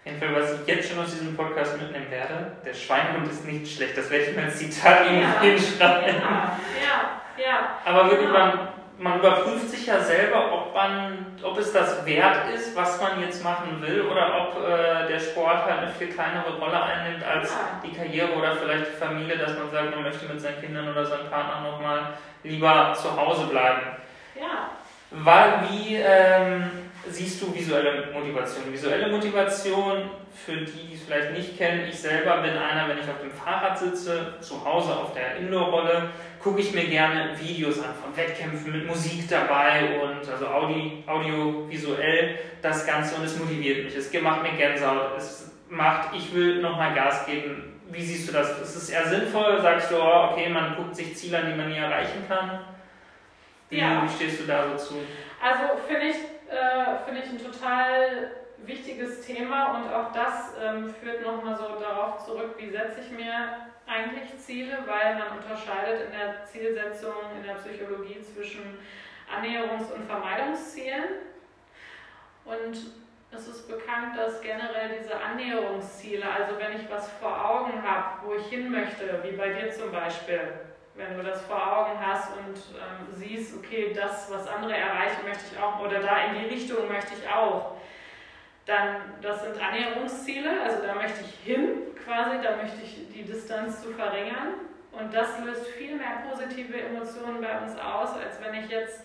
Auf 0.00 0.06
jeden 0.06 0.18
Fall, 0.18 0.34
was 0.34 0.60
ich 0.60 0.66
jetzt 0.66 0.88
schon 0.88 0.98
aus 0.98 1.10
diesem 1.10 1.36
Podcast 1.36 1.76
mitnehmen 1.80 2.10
werde, 2.10 2.52
der 2.64 2.72
Schweinhund 2.72 3.30
ist 3.30 3.44
nicht 3.44 3.76
schlecht. 3.76 3.98
Das 3.98 4.10
werde 4.10 4.24
ich 4.24 4.36
mir 4.36 4.44
als 4.44 4.56
Zitat 4.56 5.04
irgendwo 5.04 5.22
ja, 5.22 5.40
hinschreiben. 5.40 6.22
Ja, 6.22 6.56
ja, 6.80 7.44
ja. 7.44 7.68
Aber 7.84 8.10
wirklich, 8.10 8.28
genau. 8.28 8.38
man, 8.38 8.68
man 8.98 9.18
überprüft 9.18 9.68
sich 9.68 9.86
ja 9.86 10.00
selber, 10.00 10.52
ob, 10.52 10.74
man, 10.74 11.36
ob 11.42 11.58
es 11.58 11.72
das 11.72 12.04
wert 12.06 12.48
ist, 12.54 12.74
was 12.74 12.98
man 13.00 13.20
jetzt 13.20 13.44
machen 13.44 13.80
will, 13.82 14.02
oder 14.02 14.40
ob 14.40 14.66
äh, 14.66 15.06
der 15.06 15.20
Sport 15.20 15.66
halt 15.66 15.80
eine 15.80 15.90
viel 15.90 16.08
kleinere 16.08 16.58
Rolle 16.58 16.82
einnimmt 16.82 17.22
als 17.22 17.54
die 17.84 17.92
Karriere 17.92 18.32
oder 18.32 18.56
vielleicht 18.56 18.92
die 18.92 18.96
Familie, 18.96 19.36
dass 19.36 19.58
man 19.58 19.70
sagt, 19.70 19.94
man 19.94 20.02
möchte 20.02 20.26
mit 20.26 20.40
seinen 20.40 20.60
Kindern 20.60 20.88
oder 20.88 21.04
seinem 21.04 21.28
Partner 21.28 21.60
nochmal 21.70 22.14
lieber 22.42 22.94
zu 22.94 23.14
Hause 23.14 23.46
bleiben. 23.48 23.82
Ja. 24.34 24.70
War, 25.10 25.64
wie 25.68 25.96
ähm, 25.96 26.89
siehst 27.08 27.40
du 27.42 27.54
visuelle 27.54 28.12
Motivation? 28.12 28.72
Visuelle 28.72 29.08
Motivation, 29.08 30.10
für 30.34 30.56
die, 30.56 30.88
die 30.88 30.94
es 30.94 31.02
vielleicht 31.02 31.32
nicht 31.32 31.58
kennen, 31.58 31.86
ich 31.88 31.98
selber 31.98 32.38
bin 32.38 32.56
einer, 32.56 32.88
wenn 32.88 32.98
ich 32.98 33.08
auf 33.08 33.20
dem 33.20 33.30
Fahrrad 33.30 33.78
sitze, 33.78 34.34
zu 34.40 34.64
Hause 34.64 34.94
auf 34.94 35.14
der 35.14 35.36
Indoor-Rolle, 35.36 36.10
gucke 36.42 36.60
ich 36.60 36.72
mir 36.72 36.84
gerne 36.84 37.38
Videos 37.40 37.78
an 37.78 37.94
von 38.02 38.16
Wettkämpfen 38.16 38.72
mit 38.72 38.86
Musik 38.86 39.28
dabei 39.28 40.00
und 40.00 40.28
also 40.28 40.46
Audi, 40.46 41.02
audiovisuell 41.06 42.38
das 42.62 42.86
Ganze 42.86 43.16
und 43.16 43.24
es 43.24 43.38
motiviert 43.38 43.84
mich. 43.84 43.94
Es 43.94 44.12
macht 44.20 44.42
mir 44.42 44.56
Gänsehaut, 44.56 45.16
es 45.16 45.52
macht, 45.68 46.14
ich 46.14 46.34
will 46.34 46.60
nochmal 46.60 46.94
Gas 46.94 47.26
geben. 47.26 47.80
Wie 47.90 48.02
siehst 48.02 48.28
du 48.28 48.32
das? 48.32 48.60
Ist 48.60 48.76
es 48.76 48.90
eher 48.90 49.06
sinnvoll? 49.06 49.60
Sagst 49.60 49.90
du, 49.90 49.96
oh, 49.96 50.30
okay, 50.30 50.48
man 50.48 50.76
guckt 50.76 50.94
sich 50.94 51.16
Ziele 51.16 51.38
an, 51.38 51.50
die 51.50 51.56
man 51.56 51.68
nie 51.68 51.78
erreichen 51.78 52.24
kann? 52.28 52.60
Wie, 53.70 53.78
ja. 53.78 54.02
wie 54.04 54.08
stehst 54.08 54.40
du 54.40 54.46
da 54.46 54.68
so 54.68 54.76
zu? 54.76 54.94
Also 55.40 55.76
finde 55.88 56.08
ich, 56.08 56.16
äh, 56.16 57.04
find 57.06 57.24
ich 57.24 57.30
ein 57.30 57.52
total 57.52 58.32
wichtiges 58.58 59.22
Thema 59.22 59.76
und 59.76 59.92
auch 59.92 60.12
das 60.12 60.52
ähm, 60.62 60.92
führt 60.92 61.24
nochmal 61.24 61.56
so 61.56 61.80
darauf 61.80 62.24
zurück, 62.24 62.54
wie 62.58 62.68
setze 62.68 63.00
ich 63.00 63.10
mir 63.10 63.70
eigentlich 63.86 64.36
Ziele, 64.38 64.78
weil 64.86 65.16
man 65.16 65.38
unterscheidet 65.38 66.06
in 66.06 66.12
der 66.12 66.44
Zielsetzung 66.44 67.14
in 67.36 67.46
der 67.46 67.54
Psychologie 67.54 68.20
zwischen 68.20 68.78
Annäherungs- 69.34 69.92
und 69.92 70.06
Vermeidungszielen. 70.06 71.04
Und 72.44 72.76
es 73.32 73.48
ist 73.48 73.68
bekannt, 73.68 74.16
dass 74.16 74.40
generell 74.40 74.98
diese 74.98 75.20
Annäherungsziele, 75.20 76.24
also 76.24 76.58
wenn 76.58 76.80
ich 76.80 76.90
was 76.90 77.10
vor 77.12 77.50
Augen 77.50 77.82
habe, 77.82 78.26
wo 78.26 78.34
ich 78.34 78.46
hin 78.46 78.70
möchte, 78.70 79.22
wie 79.22 79.36
bei 79.36 79.50
dir 79.50 79.70
zum 79.70 79.92
Beispiel, 79.92 80.40
wenn 81.00 81.16
du 81.16 81.22
das 81.22 81.42
vor 81.42 81.56
Augen 81.56 81.98
hast 82.00 82.30
und 82.36 82.56
ähm, 82.76 83.06
siehst, 83.14 83.56
okay, 83.56 83.92
das, 83.94 84.30
was 84.30 84.46
andere 84.46 84.76
erreichen, 84.76 85.24
möchte 85.26 85.44
ich 85.52 85.58
auch, 85.58 85.80
oder 85.80 86.00
da 86.00 86.24
in 86.26 86.40
die 86.40 86.54
Richtung 86.54 86.88
möchte 86.88 87.14
ich 87.14 87.28
auch, 87.28 87.76
dann, 88.66 89.14
das 89.20 89.42
sind 89.42 89.60
Annäherungsziele, 89.60 90.62
also 90.62 90.86
da 90.86 90.94
möchte 90.94 91.22
ich 91.22 91.52
hin 91.52 91.68
quasi, 92.04 92.38
da 92.42 92.56
möchte 92.56 92.82
ich 92.82 93.08
die 93.12 93.24
Distanz 93.24 93.82
zu 93.82 93.90
verringern. 93.90 94.54
Und 94.92 95.14
das 95.14 95.38
löst 95.44 95.68
viel 95.68 95.96
mehr 95.96 96.22
positive 96.28 96.80
Emotionen 96.80 97.40
bei 97.40 97.58
uns 97.60 97.78
aus, 97.78 98.10
als 98.18 98.40
wenn 98.42 98.54
ich 98.62 98.68
jetzt 98.70 99.04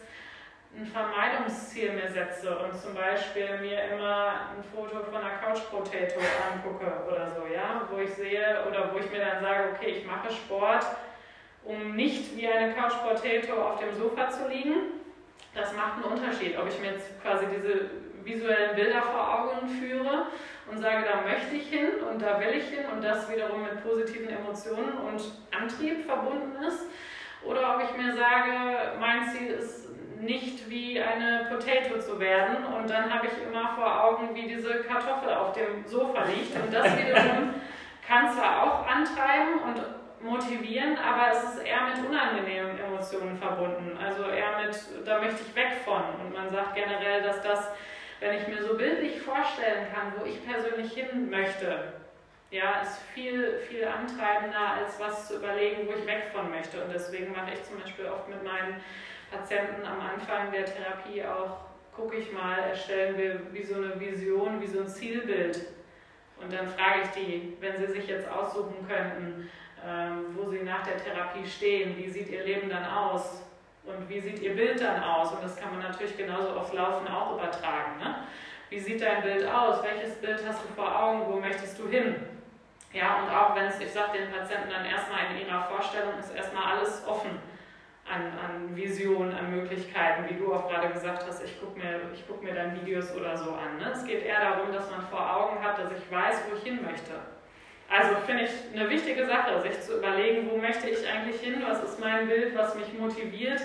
ein 0.75 0.85
Vermeidungsziel 0.85 1.93
mir 1.93 2.09
setze 2.09 2.57
und 2.57 2.77
zum 2.77 2.95
Beispiel 2.95 3.57
mir 3.59 3.81
immer 3.93 4.49
ein 4.51 4.63
Foto 4.73 5.03
von 5.03 5.15
einer 5.15 5.37
Couch 5.37 5.61
Potato 5.71 6.19
angucke 6.51 6.91
oder 7.07 7.27
so, 7.27 7.45
ja, 7.53 7.87
wo 7.89 7.97
ich 7.99 8.13
sehe 8.13 8.65
oder 8.67 8.91
wo 8.91 8.97
ich 8.97 9.09
mir 9.09 9.19
dann 9.19 9.41
sage, 9.41 9.69
okay, 9.73 9.91
ich 9.91 10.05
mache 10.05 10.29
Sport, 10.31 10.85
um 11.65 11.95
nicht 11.95 12.37
wie 12.37 12.47
eine 12.47 12.73
Couch 12.73 12.93
Potato 13.03 13.61
auf 13.61 13.79
dem 13.79 13.93
Sofa 13.95 14.29
zu 14.29 14.47
liegen. 14.47 15.01
Das 15.53 15.73
macht 15.75 15.95
einen 15.95 16.13
Unterschied, 16.13 16.57
ob 16.57 16.67
ich 16.67 16.79
mir 16.79 16.91
jetzt 16.91 17.21
quasi 17.21 17.45
diese 17.47 17.89
visuellen 18.23 18.75
Bilder 18.75 19.01
vor 19.01 19.39
Augen 19.39 19.67
führe 19.67 20.27
und 20.69 20.79
sage, 20.79 21.05
da 21.05 21.21
möchte 21.21 21.55
ich 21.55 21.67
hin 21.69 21.89
und 22.09 22.21
da 22.21 22.39
will 22.39 22.55
ich 22.57 22.65
hin 22.65 22.85
und 22.91 23.03
das 23.03 23.29
wiederum 23.31 23.63
mit 23.63 23.83
positiven 23.83 24.29
Emotionen 24.29 24.97
und 24.97 25.21
Antrieb 25.57 26.05
verbunden 26.05 26.55
ist. 26.63 26.85
Oder 27.43 27.75
ob 27.75 27.83
ich 27.83 27.95
mir 27.95 28.15
sage, 28.15 28.97
mein 28.99 29.29
Ziel 29.29 29.51
ist 29.51 29.85
nicht 30.19 30.67
wie 30.69 30.99
eine 30.99 31.45
Potato 31.49 31.99
zu 31.99 32.19
werden 32.19 32.65
und 32.65 32.89
dann 32.89 33.13
habe 33.13 33.27
ich 33.27 33.47
immer 33.47 33.75
vor 33.75 34.03
Augen, 34.03 34.33
wie 34.33 34.47
diese 34.47 34.81
Kartoffel 34.83 35.33
auf 35.33 35.53
dem 35.53 35.85
Sofa 35.85 36.23
liegt 36.23 36.55
und 36.55 36.73
das 36.73 36.97
wiederum 36.97 37.53
kann 38.07 38.31
zwar 38.31 38.63
auch 38.63 38.87
antreiben 38.87 39.59
und 39.65 39.81
motivieren, 40.25 40.97
aber 40.97 41.31
es 41.31 41.43
ist 41.43 41.63
eher 41.63 41.87
mit 41.87 42.05
unangenehmen 42.05 42.79
Emotionen 42.79 43.37
verbunden. 43.37 43.97
Also 43.97 44.23
eher 44.23 44.65
mit, 44.65 44.77
da 45.05 45.19
möchte 45.19 45.41
ich 45.47 45.55
weg 45.55 45.73
von. 45.85 46.03
Und 46.21 46.33
man 46.33 46.49
sagt 46.49 46.75
generell, 46.75 47.21
dass 47.21 47.41
das 47.41 47.69
wenn 48.19 48.37
ich 48.37 48.47
mir 48.47 48.63
so 48.63 48.75
bildlich 48.75 49.21
vorstellen 49.21 49.87
kann, 49.93 50.13
wo 50.17 50.25
ich 50.25 50.43
persönlich 50.45 50.93
hin 50.93 51.29
möchte, 51.29 51.93
ja, 52.51 52.81
ist 52.81 52.99
viel, 53.13 53.59
viel 53.69 53.85
antreibender, 53.85 54.71
als 54.79 54.99
was 54.99 55.27
zu 55.27 55.37
überlegen, 55.37 55.87
wo 55.87 55.91
ich 55.91 56.05
weg 56.05 56.31
von 56.33 56.49
möchte. 56.49 56.81
Und 56.81 56.93
deswegen 56.93 57.31
mache 57.33 57.53
ich 57.53 57.63
zum 57.63 57.79
Beispiel 57.79 58.05
oft 58.05 58.29
mit 58.29 58.43
meinen 58.43 58.81
Patienten 59.31 59.85
am 59.85 59.99
Anfang 59.99 60.51
der 60.51 60.65
Therapie 60.65 61.23
auch, 61.25 61.57
gucke 61.95 62.17
ich 62.17 62.31
mal, 62.31 62.59
erstellen 62.59 63.17
wir 63.17 63.53
wie 63.53 63.63
so 63.63 63.75
eine 63.75 63.99
Vision, 63.99 64.61
wie 64.61 64.67
so 64.67 64.81
ein 64.81 64.87
Zielbild. 64.87 65.67
Und 66.41 66.51
dann 66.51 66.67
frage 66.67 67.01
ich 67.03 67.09
die, 67.09 67.57
wenn 67.59 67.77
sie 67.77 67.87
sich 67.87 68.07
jetzt 68.07 68.29
aussuchen 68.29 68.87
könnten, 68.87 69.49
wo 70.35 70.49
sie 70.49 70.63
nach 70.63 70.83
der 70.83 70.97
Therapie 70.97 71.45
stehen, 71.47 71.97
wie 71.97 72.09
sieht 72.09 72.29
ihr 72.29 72.43
Leben 72.43 72.69
dann 72.69 72.85
aus 72.85 73.41
und 73.83 74.09
wie 74.09 74.19
sieht 74.19 74.39
ihr 74.41 74.55
Bild 74.55 74.81
dann 74.81 75.03
aus. 75.03 75.31
Und 75.31 75.43
das 75.43 75.55
kann 75.55 75.71
man 75.71 75.81
natürlich 75.81 76.17
genauso 76.17 76.49
aufs 76.49 76.73
Laufen 76.73 77.07
auch 77.07 77.33
übertragen. 77.33 77.99
Ne? 77.99 78.15
Wie 78.69 78.79
sieht 78.79 79.01
dein 79.01 79.21
Bild 79.21 79.47
aus? 79.47 79.83
Welches 79.83 80.15
Bild 80.15 80.43
hast 80.47 80.63
du 80.63 80.73
vor 80.73 81.03
Augen? 81.03 81.21
Wo 81.27 81.39
möchtest 81.39 81.77
du 81.79 81.87
hin? 81.87 82.15
Ja, 82.93 83.19
und 83.19 83.29
auch 83.29 83.55
wenn 83.55 83.65
es, 83.65 83.79
ich 83.79 83.91
sage 83.91 84.17
den 84.17 84.31
Patienten 84.31 84.69
dann 84.69 84.85
erstmal 84.85 85.19
in 85.31 85.45
ihrer 85.45 85.63
Vorstellung, 85.63 86.17
ist 86.17 86.33
erstmal 86.33 86.77
alles 86.77 87.05
offen 87.05 87.37
an, 88.09 88.31
an 88.39 88.75
Visionen, 88.75 89.35
an 89.35 89.51
Möglichkeiten, 89.51 90.29
wie 90.29 90.39
du 90.39 90.53
auch 90.53 90.69
gerade 90.69 90.89
gesagt 90.89 91.25
hast, 91.27 91.43
ich 91.43 91.59
gucke 91.59 91.77
mir, 91.77 92.01
guck 92.27 92.41
mir 92.41 92.53
dann 92.53 92.79
Videos 92.79 93.13
oder 93.15 93.35
so 93.35 93.51
an. 93.51 93.77
Ne? 93.79 93.91
Es 93.91 94.05
geht 94.05 94.23
eher 94.23 94.39
darum, 94.39 94.71
dass 94.71 94.89
man 94.89 95.01
vor 95.07 95.35
Augen 95.35 95.63
hat, 95.63 95.77
dass 95.77 95.91
ich 95.91 96.11
weiß, 96.11 96.43
wo 96.49 96.55
ich 96.55 96.63
hin 96.63 96.81
möchte. 96.83 97.13
Also 97.89 98.15
finde 98.25 98.43
ich 98.43 98.51
eine 98.73 98.89
wichtige 98.89 99.25
Sache, 99.25 99.61
sich 99.61 99.79
zu 99.81 99.97
überlegen, 99.97 100.49
wo 100.49 100.57
möchte 100.57 100.89
ich 100.89 101.07
eigentlich 101.07 101.39
hin, 101.41 101.63
was 101.67 101.83
ist 101.83 101.99
mein 101.99 102.27
Bild, 102.27 102.57
was 102.57 102.75
mich 102.75 102.91
motiviert. 102.97 103.61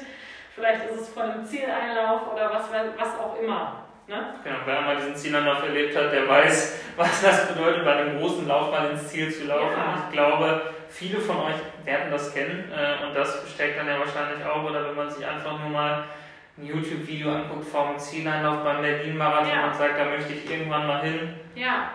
Vielleicht 0.55 0.91
ist 0.91 1.01
es 1.01 1.09
von 1.09 1.23
einem 1.23 1.45
Zieleinlauf 1.45 2.33
oder 2.33 2.53
was, 2.53 2.65
was 2.99 3.19
auch 3.19 3.41
immer. 3.41 3.85
Ne? 4.07 4.35
Genau, 4.43 4.57
wer 4.65 4.79
einmal 4.79 4.97
diesen 4.97 5.15
Zielanlauf 5.15 5.63
erlebt 5.63 5.97
hat, 5.97 6.13
der 6.13 6.29
weiß, 6.29 6.81
was 6.97 7.23
das 7.23 7.49
bedeutet, 7.49 7.85
bei 7.85 7.95
einem 7.95 8.19
großen 8.19 8.47
Lauf 8.47 8.71
mal 8.71 8.91
ins 8.91 9.09
Ziel 9.09 9.33
zu 9.33 9.45
laufen. 9.45 9.77
Ja. 9.77 10.05
Ich 10.05 10.13
glaube, 10.13 10.63
viele 10.89 11.21
von 11.21 11.39
euch 11.39 11.55
werden 11.85 12.11
das 12.11 12.35
kennen 12.35 12.71
äh, 12.73 13.07
und 13.07 13.15
das 13.15 13.43
besteckt 13.45 13.79
dann 13.79 13.87
ja 13.87 13.99
wahrscheinlich 14.01 14.45
auch, 14.45 14.69
oder 14.69 14.89
wenn 14.89 14.97
man 14.97 15.09
sich 15.09 15.25
einfach 15.25 15.59
nur 15.61 15.71
mal 15.71 16.05
ein 16.59 16.67
YouTube-Video 16.67 17.33
anguckt 17.33 17.67
vom 17.67 17.97
Zieleinlauf 17.99 18.65
beim 18.65 18.83
Berlin-Marathon 18.83 19.49
ja. 19.49 19.67
und 19.69 19.77
sagt, 19.77 19.99
da 19.99 20.05
möchte 20.05 20.33
ich 20.33 20.51
irgendwann 20.51 20.87
mal 20.89 21.03
hin. 21.03 21.35
Ja. 21.55 21.91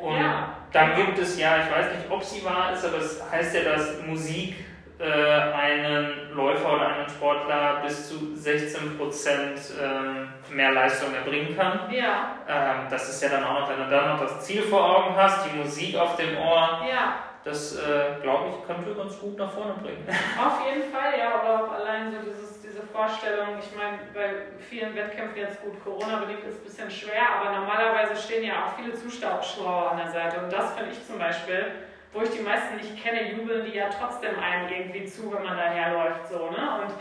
Und 0.00 0.20
ja. 0.20 0.48
dann 0.72 0.96
gibt 0.96 1.18
es 1.18 1.38
ja, 1.38 1.58
ich 1.58 1.70
weiß 1.70 1.94
nicht, 1.96 2.10
ob 2.10 2.22
sie 2.22 2.44
wahr 2.44 2.72
ist, 2.72 2.84
aber 2.84 2.98
es 2.98 3.22
heißt 3.30 3.54
ja, 3.54 3.64
dass 3.64 4.02
Musik 4.06 4.56
äh, 5.00 5.04
einen 5.04 6.30
Läufer 6.34 6.74
oder 6.74 6.88
einen 6.88 7.08
Sportler 7.08 7.80
bis 7.82 8.08
zu 8.08 8.36
16 8.36 8.98
Prozent 8.98 9.58
ähm, 9.80 10.28
mehr 10.50 10.72
Leistung 10.72 11.14
erbringen 11.14 11.56
kann. 11.56 11.90
Ja. 11.90 12.32
Ähm, 12.46 12.86
das 12.90 13.08
ist 13.08 13.22
ja 13.22 13.30
dann 13.30 13.44
auch 13.44 13.60
noch, 13.60 13.70
wenn 13.70 13.78
du 13.78 13.90
dann 13.90 14.10
noch 14.10 14.20
das 14.20 14.44
Ziel 14.44 14.62
vor 14.62 14.84
Augen 14.84 15.16
hast, 15.16 15.46
die 15.46 15.56
Musik 15.56 15.96
auf 15.96 16.16
dem 16.16 16.36
Ohr. 16.36 16.80
Ja. 16.88 17.14
Das, 17.42 17.76
äh, 17.76 18.20
glaube 18.20 18.50
ich, 18.50 18.66
könnte 18.66 18.94
ganz 18.94 19.18
gut 19.18 19.38
nach 19.38 19.50
vorne 19.50 19.72
bringen. 19.82 20.06
Auf 20.38 20.60
jeden 20.66 20.92
Fall, 20.92 21.18
ja, 21.18 21.34
aber 21.34 21.64
auch 21.64 21.72
allein 21.72 22.12
so 22.12 22.18
dieses, 22.18 22.59
diese 22.80 22.92
Vorstellung, 22.92 23.58
ich 23.58 23.76
meine, 23.76 23.98
bei 24.14 24.42
vielen 24.58 24.94
Wettkämpfen 24.94 25.36
jetzt 25.36 25.62
gut, 25.62 25.82
Corona-bedingt 25.84 26.44
ist 26.44 26.60
ein 26.60 26.64
bisschen 26.64 26.90
schwer, 26.90 27.28
aber 27.38 27.58
normalerweise 27.58 28.16
stehen 28.16 28.44
ja 28.44 28.64
auch 28.64 28.76
viele 28.76 28.94
Zuschauer 28.94 29.92
an 29.92 29.98
der 29.98 30.10
Seite 30.10 30.40
und 30.40 30.52
das 30.52 30.72
finde 30.74 30.92
ich 30.92 31.06
zum 31.06 31.18
Beispiel 31.18 31.72
wo 32.12 32.22
ich 32.22 32.30
die 32.30 32.42
meisten 32.42 32.76
nicht 32.76 33.00
kenne, 33.02 33.30
jubeln 33.32 33.64
die 33.64 33.76
ja 33.76 33.88
trotzdem 33.88 34.38
einem 34.38 34.68
irgendwie 34.68 35.04
zu, 35.04 35.32
wenn 35.32 35.44
man 35.44 35.56
daherläuft. 35.56 36.28
So, 36.28 36.50
ne? 36.50 36.82
Und 36.82 36.94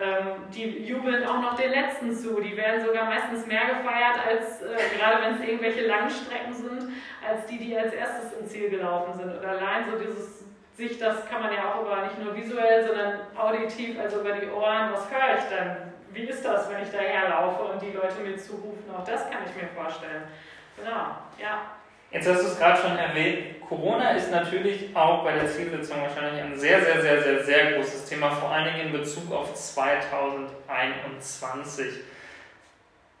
ähm, 0.00 0.50
die 0.54 0.84
jubeln 0.84 1.26
auch 1.26 1.40
noch 1.40 1.56
den 1.56 1.70
Letzten 1.70 2.14
zu. 2.14 2.40
Die 2.40 2.56
werden 2.56 2.84
sogar 2.84 3.04
meistens 3.04 3.46
mehr 3.46 3.66
gefeiert, 3.66 4.18
als 4.26 4.62
äh, 4.62 4.96
gerade 4.96 5.22
wenn 5.22 5.34
es 5.34 5.40
irgendwelche 5.40 5.86
Langstrecken 5.86 6.54
sind, 6.54 6.92
als 7.26 7.46
die, 7.46 7.58
die 7.58 7.76
als 7.76 7.92
erstes 7.92 8.32
ins 8.38 8.50
Ziel 8.50 8.70
gelaufen 8.70 9.14
sind. 9.14 9.38
Oder 9.38 9.48
allein 9.48 9.84
so 9.90 9.98
dieses 9.98 10.35
sich, 10.76 10.98
das 10.98 11.26
kann 11.28 11.42
man 11.42 11.52
ja 11.52 11.72
auch 11.72 11.82
über 11.82 12.02
nicht 12.02 12.18
nur 12.22 12.34
visuell, 12.34 12.86
sondern 12.86 13.20
auditiv, 13.36 13.98
also 13.98 14.20
über 14.20 14.32
die 14.32 14.48
Ohren, 14.48 14.92
was 14.92 15.10
höre 15.10 15.38
ich 15.38 15.44
dann? 15.50 15.92
Wie 16.12 16.24
ist 16.24 16.44
das, 16.44 16.70
wenn 16.70 16.82
ich 16.82 16.90
daherlaufe 16.90 17.62
und 17.62 17.80
die 17.80 17.92
Leute 17.92 18.20
mir 18.22 18.36
zurufen? 18.36 18.84
Auch 18.96 19.04
das 19.04 19.30
kann 19.30 19.40
ich 19.46 19.54
mir 19.60 19.68
vorstellen. 19.68 20.24
Genau, 20.76 21.16
ja. 21.38 21.62
Jetzt 22.10 22.28
hast 22.28 22.42
du 22.42 22.48
es 22.48 22.58
gerade 22.58 22.80
schon 22.80 22.96
erwähnt, 22.96 23.60
Corona 23.68 24.10
ist 24.10 24.30
natürlich 24.30 24.94
auch 24.94 25.24
bei 25.24 25.32
der 25.32 25.48
Zielsetzung 25.48 26.02
wahrscheinlich 26.02 26.40
ein 26.42 26.56
sehr, 26.56 26.80
sehr, 26.80 27.02
sehr, 27.02 27.20
sehr, 27.22 27.44
sehr 27.44 27.72
großes 27.72 28.04
Thema, 28.04 28.30
vor 28.30 28.50
allen 28.50 28.66
Dingen 28.66 28.82
in 28.86 28.92
Bezug 28.92 29.32
auf 29.32 29.52
2021. 29.54 31.86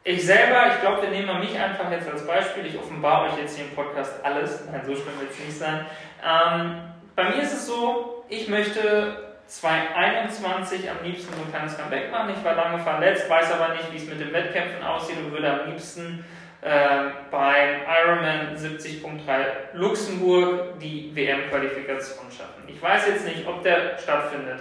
Ich 0.04 0.24
selber, 0.24 0.68
ich 0.68 0.80
glaube, 0.80 1.02
wir 1.02 1.08
nehmen 1.08 1.40
mich 1.40 1.58
einfach 1.58 1.90
jetzt 1.90 2.08
als 2.08 2.24
Beispiel. 2.24 2.66
Ich 2.66 2.78
offenbare 2.78 3.26
euch 3.26 3.36
jetzt 3.38 3.56
hier 3.56 3.64
im 3.64 3.74
Podcast 3.74 4.24
alles. 4.24 4.64
Nein, 4.70 4.82
so 4.86 4.94
schlimm 4.94 5.18
wird 5.18 5.32
es 5.32 5.40
nicht 5.40 5.58
sein. 5.58 5.84
Ähm, 6.24 6.94
bei 7.16 7.30
mir 7.30 7.42
ist 7.42 7.54
es 7.54 7.66
so, 7.66 8.24
ich 8.28 8.48
möchte 8.48 9.26
2021 9.46 10.90
am 10.90 10.98
liebsten 11.02 11.34
so 11.34 11.42
ein 11.42 11.50
kleines 11.50 11.76
Comeback 11.76 12.10
machen. 12.10 12.34
Ich 12.36 12.44
war 12.44 12.54
lange 12.54 12.78
verletzt, 12.78 13.28
weiß 13.28 13.52
aber 13.52 13.74
nicht, 13.74 13.90
wie 13.92 13.96
es 13.96 14.06
mit 14.06 14.20
den 14.20 14.32
Wettkämpfen 14.32 14.82
aussieht 14.82 15.16
und 15.18 15.32
würde 15.32 15.50
am 15.50 15.70
liebsten 15.70 16.24
äh, 16.60 17.10
beim 17.30 17.82
Ironman 18.04 18.56
70.3 18.56 19.74
Luxemburg 19.74 20.78
die 20.80 21.14
WM-Qualifikation 21.14 22.30
schaffen. 22.30 22.64
Ich 22.66 22.80
weiß 22.82 23.06
jetzt 23.06 23.24
nicht, 23.24 23.46
ob 23.46 23.62
der 23.62 23.96
stattfindet, 23.98 24.60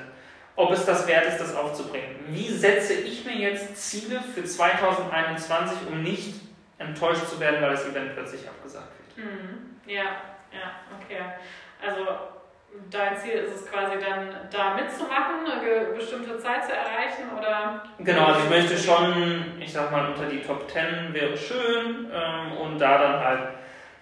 ob 0.56 0.72
es 0.72 0.86
das 0.86 1.08
wert 1.08 1.26
ist, 1.26 1.40
das 1.40 1.56
aufzubringen. 1.56 2.16
Wie 2.28 2.48
setze 2.48 2.94
ich 2.94 3.26
mir 3.26 3.36
jetzt 3.36 3.76
Ziele 3.76 4.22
für 4.22 4.44
2021, 4.44 5.88
um 5.92 6.04
nicht 6.04 6.36
enttäuscht 6.78 7.28
zu 7.28 7.40
werden, 7.40 7.62
weil 7.62 7.72
das 7.72 7.88
Event 7.88 8.14
plötzlich 8.14 8.48
abgesagt 8.48 8.92
wird? 9.00 9.26
Mhm. 9.26 9.80
Ja, 9.88 10.04
ja, 10.52 10.72
okay. 11.02 11.22
Also 11.86 12.35
dein 12.90 13.18
Ziel 13.18 13.34
ist 13.34 13.56
es 13.56 13.72
quasi 13.72 13.98
dann 14.00 14.30
da 14.52 14.76
mitzumachen, 14.76 15.46
eine 15.46 15.86
bestimmte 15.94 16.38
Zeit 16.38 16.66
zu 16.66 16.72
erreichen 16.72 17.30
oder? 17.38 17.84
Genau, 18.00 18.26
also 18.26 18.42
ich 18.42 18.50
möchte 18.50 18.78
schon, 18.78 19.60
ich 19.60 19.72
sag 19.72 19.92
mal, 19.92 20.10
unter 20.10 20.26
die 20.26 20.42
Top 20.42 20.70
10 20.70 21.14
wäre 21.14 21.36
schön 21.36 22.10
ähm, 22.14 22.58
und 22.58 22.80
da 22.80 22.98
dann 22.98 23.20
halt 23.24 23.50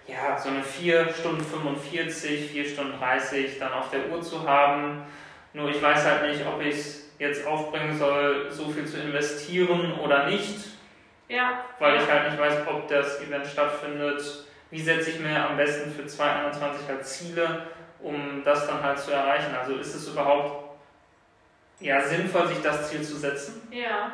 ja, 0.06 0.38
so 0.38 0.50
eine 0.50 0.62
4 0.62 1.12
Stunden 1.12 1.42
45, 1.42 2.50
4 2.50 2.64
Stunden 2.64 2.98
30 2.98 3.58
dann 3.58 3.72
auf 3.72 3.90
der 3.90 4.08
Uhr 4.10 4.20
zu 4.20 4.46
haben. 4.46 5.02
Nur 5.52 5.70
ich 5.70 5.80
weiß 5.80 6.04
halt 6.04 6.28
nicht, 6.28 6.46
ob 6.46 6.60
ich 6.60 6.74
es 6.74 7.14
jetzt 7.18 7.46
aufbringen 7.46 7.96
soll, 7.96 8.50
so 8.50 8.68
viel 8.68 8.84
zu 8.84 9.00
investieren 9.00 9.98
oder 10.02 10.26
nicht. 10.26 10.58
Ja. 11.28 11.64
Weil 11.78 11.96
ich 11.96 12.10
halt 12.10 12.30
nicht 12.30 12.38
weiß, 12.38 12.66
ob 12.66 12.86
das 12.88 13.20
Event 13.22 13.46
stattfindet. 13.46 14.22
Wie 14.70 14.80
setze 14.80 15.10
ich 15.10 15.20
mir 15.20 15.48
am 15.48 15.56
besten 15.56 15.90
für 15.90 16.04
2021 16.04 16.88
halt 16.88 17.06
Ziele? 17.06 17.66
Um 18.04 18.42
das 18.44 18.66
dann 18.66 18.82
halt 18.82 18.98
zu 18.98 19.12
erreichen? 19.12 19.54
Also 19.54 19.76
ist 19.76 19.94
es 19.94 20.08
überhaupt 20.08 20.76
ja, 21.80 22.00
sinnvoll, 22.02 22.46
sich 22.46 22.60
das 22.62 22.90
Ziel 22.90 23.02
zu 23.02 23.16
setzen? 23.16 23.66
Ja. 23.70 24.12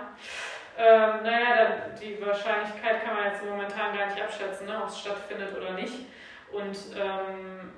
Ähm, 0.78 1.22
naja, 1.24 1.88
die 2.00 2.24
Wahrscheinlichkeit 2.24 3.04
kann 3.04 3.16
man 3.16 3.26
jetzt 3.26 3.44
momentan 3.44 3.94
gar 3.94 4.06
nicht 4.06 4.22
abschätzen, 4.22 4.66
ne, 4.66 4.80
ob 4.80 4.88
es 4.88 5.00
stattfindet 5.00 5.54
oder 5.56 5.72
nicht. 5.72 6.06
Und 6.52 6.76
ähm, 6.96 7.72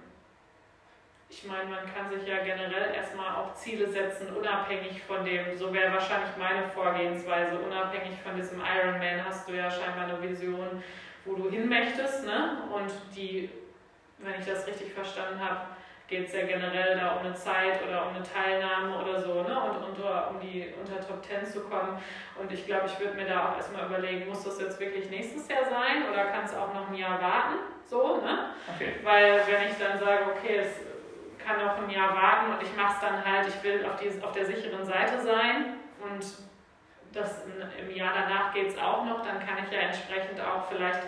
ich 1.29 1.45
meine, 1.45 1.65
man 1.65 1.93
kann 1.93 2.11
sich 2.11 2.29
ja 2.29 2.45
generell 2.45 2.95
erstmal 2.95 3.35
auch 3.35 3.55
Ziele 3.55 3.89
setzen, 3.89 4.37
unabhängig 4.37 5.03
von 5.03 5.25
dem, 5.25 5.57
so 5.57 5.73
wäre 5.73 5.93
wahrscheinlich 5.93 6.37
meine 6.37 6.69
Vorgehensweise, 6.69 7.59
unabhängig 7.59 8.19
von 8.23 8.37
diesem 8.37 8.61
Ironman 8.61 9.25
hast 9.25 9.49
du 9.49 9.55
ja 9.55 9.71
scheinbar 9.71 10.05
eine 10.05 10.23
Vision, 10.23 10.83
wo 11.25 11.35
du 11.35 11.51
hin 11.51 11.69
möchtest, 11.69 12.27
ne? 12.27 12.59
Und 12.71 12.93
die, 13.17 13.49
wenn 14.19 14.39
ich 14.39 14.47
das 14.47 14.67
richtig 14.67 14.93
verstanden 14.93 15.41
habe, 15.41 15.72
geht 16.13 16.29
es 16.29 16.35
ja 16.35 16.45
generell 16.45 16.99
da 16.99 17.17
um 17.17 17.25
eine 17.25 17.35
Zeit 17.35 17.83
oder 17.83 18.07
um 18.07 18.15
eine 18.15 18.23
Teilnahme 18.23 18.99
oder 19.01 19.19
so, 19.19 19.43
ne? 19.43 19.57
Und 19.65 19.89
unter, 19.89 20.31
um 20.31 20.39
die 20.39 20.69
unter 20.79 21.01
Top 21.01 21.25
10 21.25 21.47
zu 21.47 21.61
kommen. 21.61 21.99
Und 22.39 22.53
ich 22.53 22.67
glaube, 22.67 22.85
ich 22.85 23.01
würde 23.01 23.15
mir 23.15 23.25
da 23.25 23.49
auch 23.49 23.57
erstmal 23.57 23.87
überlegen, 23.87 24.29
muss 24.29 24.45
das 24.45 24.61
jetzt 24.61 24.79
wirklich 24.79 25.09
nächstes 25.09 25.49
Jahr 25.49 25.65
sein 25.65 26.05
oder 26.13 26.27
kann 26.27 26.45
es 26.45 26.55
auch 26.55 26.75
noch 26.75 26.91
ein 26.91 26.95
Jahr 26.95 27.21
warten? 27.21 27.57
So, 27.87 28.21
ne? 28.21 28.51
Okay. 28.75 28.97
Weil 29.03 29.41
wenn 29.47 29.71
ich 29.71 29.79
dann 29.79 29.99
sage, 29.99 30.25
okay, 30.37 30.59
es 30.59 30.81
kann 31.43 31.65
noch 31.65 31.79
ein 31.79 31.89
Jahr 31.89 32.15
warten 32.15 32.53
und 32.53 32.63
ich 32.63 32.77
mache 32.77 32.93
es 32.93 33.01
dann 33.01 33.25
halt, 33.25 33.49
ich 33.49 33.63
will 33.65 33.87
auf, 33.87 33.97
die, 33.97 34.23
auf 34.23 34.33
der 34.33 34.45
sicheren 34.45 34.85
Seite 34.85 35.19
sein 35.19 35.79
und 36.03 36.23
das 37.15 37.43
im 37.79 37.97
Jahr 37.97 38.13
danach 38.15 38.53
geht 38.53 38.69
es 38.69 38.79
auch 38.79 39.05
noch, 39.05 39.23
dann 39.23 39.39
kann 39.41 39.65
ich 39.65 39.73
ja 39.73 39.81
entsprechend 39.81 40.41
auch 40.41 40.67
vielleicht 40.71 41.05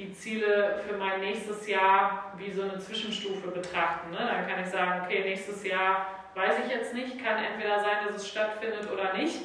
die 0.00 0.12
Ziele 0.12 0.80
für 0.86 0.96
mein 0.96 1.20
nächstes 1.20 1.68
Jahr 1.68 2.32
wie 2.38 2.50
so 2.50 2.62
eine 2.62 2.78
Zwischenstufe 2.78 3.48
betrachten. 3.48 4.10
Ne? 4.10 4.18
Dann 4.18 4.48
kann 4.48 4.62
ich 4.62 4.70
sagen, 4.70 5.02
okay, 5.04 5.22
nächstes 5.24 5.66
Jahr 5.66 6.06
weiß 6.34 6.64
ich 6.64 6.72
jetzt 6.72 6.94
nicht, 6.94 7.22
kann 7.22 7.36
entweder 7.44 7.80
sein, 7.80 8.06
dass 8.06 8.16
es 8.16 8.28
stattfindet 8.28 8.90
oder 8.90 9.12
nicht. 9.14 9.40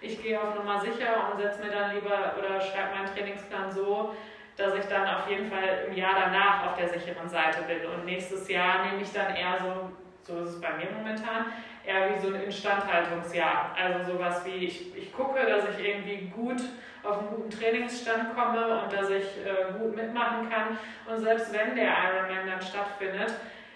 Ich 0.00 0.22
gehe 0.22 0.40
auf 0.40 0.54
Nummer 0.54 0.80
sicher 0.80 1.32
und 1.32 1.40
setze 1.40 1.64
mir 1.64 1.72
dann 1.72 1.94
lieber 1.94 2.34
oder 2.38 2.60
schreibe 2.60 2.94
meinen 2.94 3.12
Trainingsplan 3.12 3.72
so, 3.72 4.14
dass 4.56 4.74
ich 4.74 4.84
dann 4.84 5.06
auf 5.08 5.28
jeden 5.28 5.50
Fall 5.50 5.86
im 5.88 5.96
Jahr 5.96 6.14
danach 6.14 6.66
auf 6.68 6.76
der 6.76 6.88
sicheren 6.88 7.28
Seite 7.28 7.62
bin. 7.62 7.84
Und 7.90 8.04
nächstes 8.04 8.48
Jahr 8.48 8.84
nehme 8.86 9.02
ich 9.02 9.12
dann 9.12 9.34
eher 9.34 9.58
so, 9.60 9.90
so 10.22 10.40
ist 10.44 10.50
es 10.50 10.60
bei 10.60 10.72
mir 10.76 10.90
momentan, 10.96 11.46
eher 11.84 12.14
wie 12.14 12.20
so 12.20 12.28
ein 12.28 12.42
Instandhaltungsjahr. 12.42 13.74
Also 13.76 14.12
sowas 14.12 14.44
wie, 14.44 14.66
ich, 14.66 14.96
ich 14.96 15.12
gucke, 15.12 15.44
dass 15.44 15.64
ich 15.70 15.84
irgendwie 15.84 16.28
gut 16.28 16.60
auf 17.02 17.18
einen 17.18 17.28
guten 17.30 17.50
Trainingsstand 17.50 18.34
komme 18.34 18.82
und 18.82 18.92
dass 18.92 19.10
ich 19.10 19.24
äh, 19.44 19.72
gut 19.78 19.94
mitmachen 19.94 20.48
kann. 20.50 20.78
Und 21.06 21.22
selbst 21.22 21.52
wenn 21.52 21.74
der 21.76 21.88
Ironman 21.88 22.46
dann 22.46 22.62
stattfindet, 22.62 23.34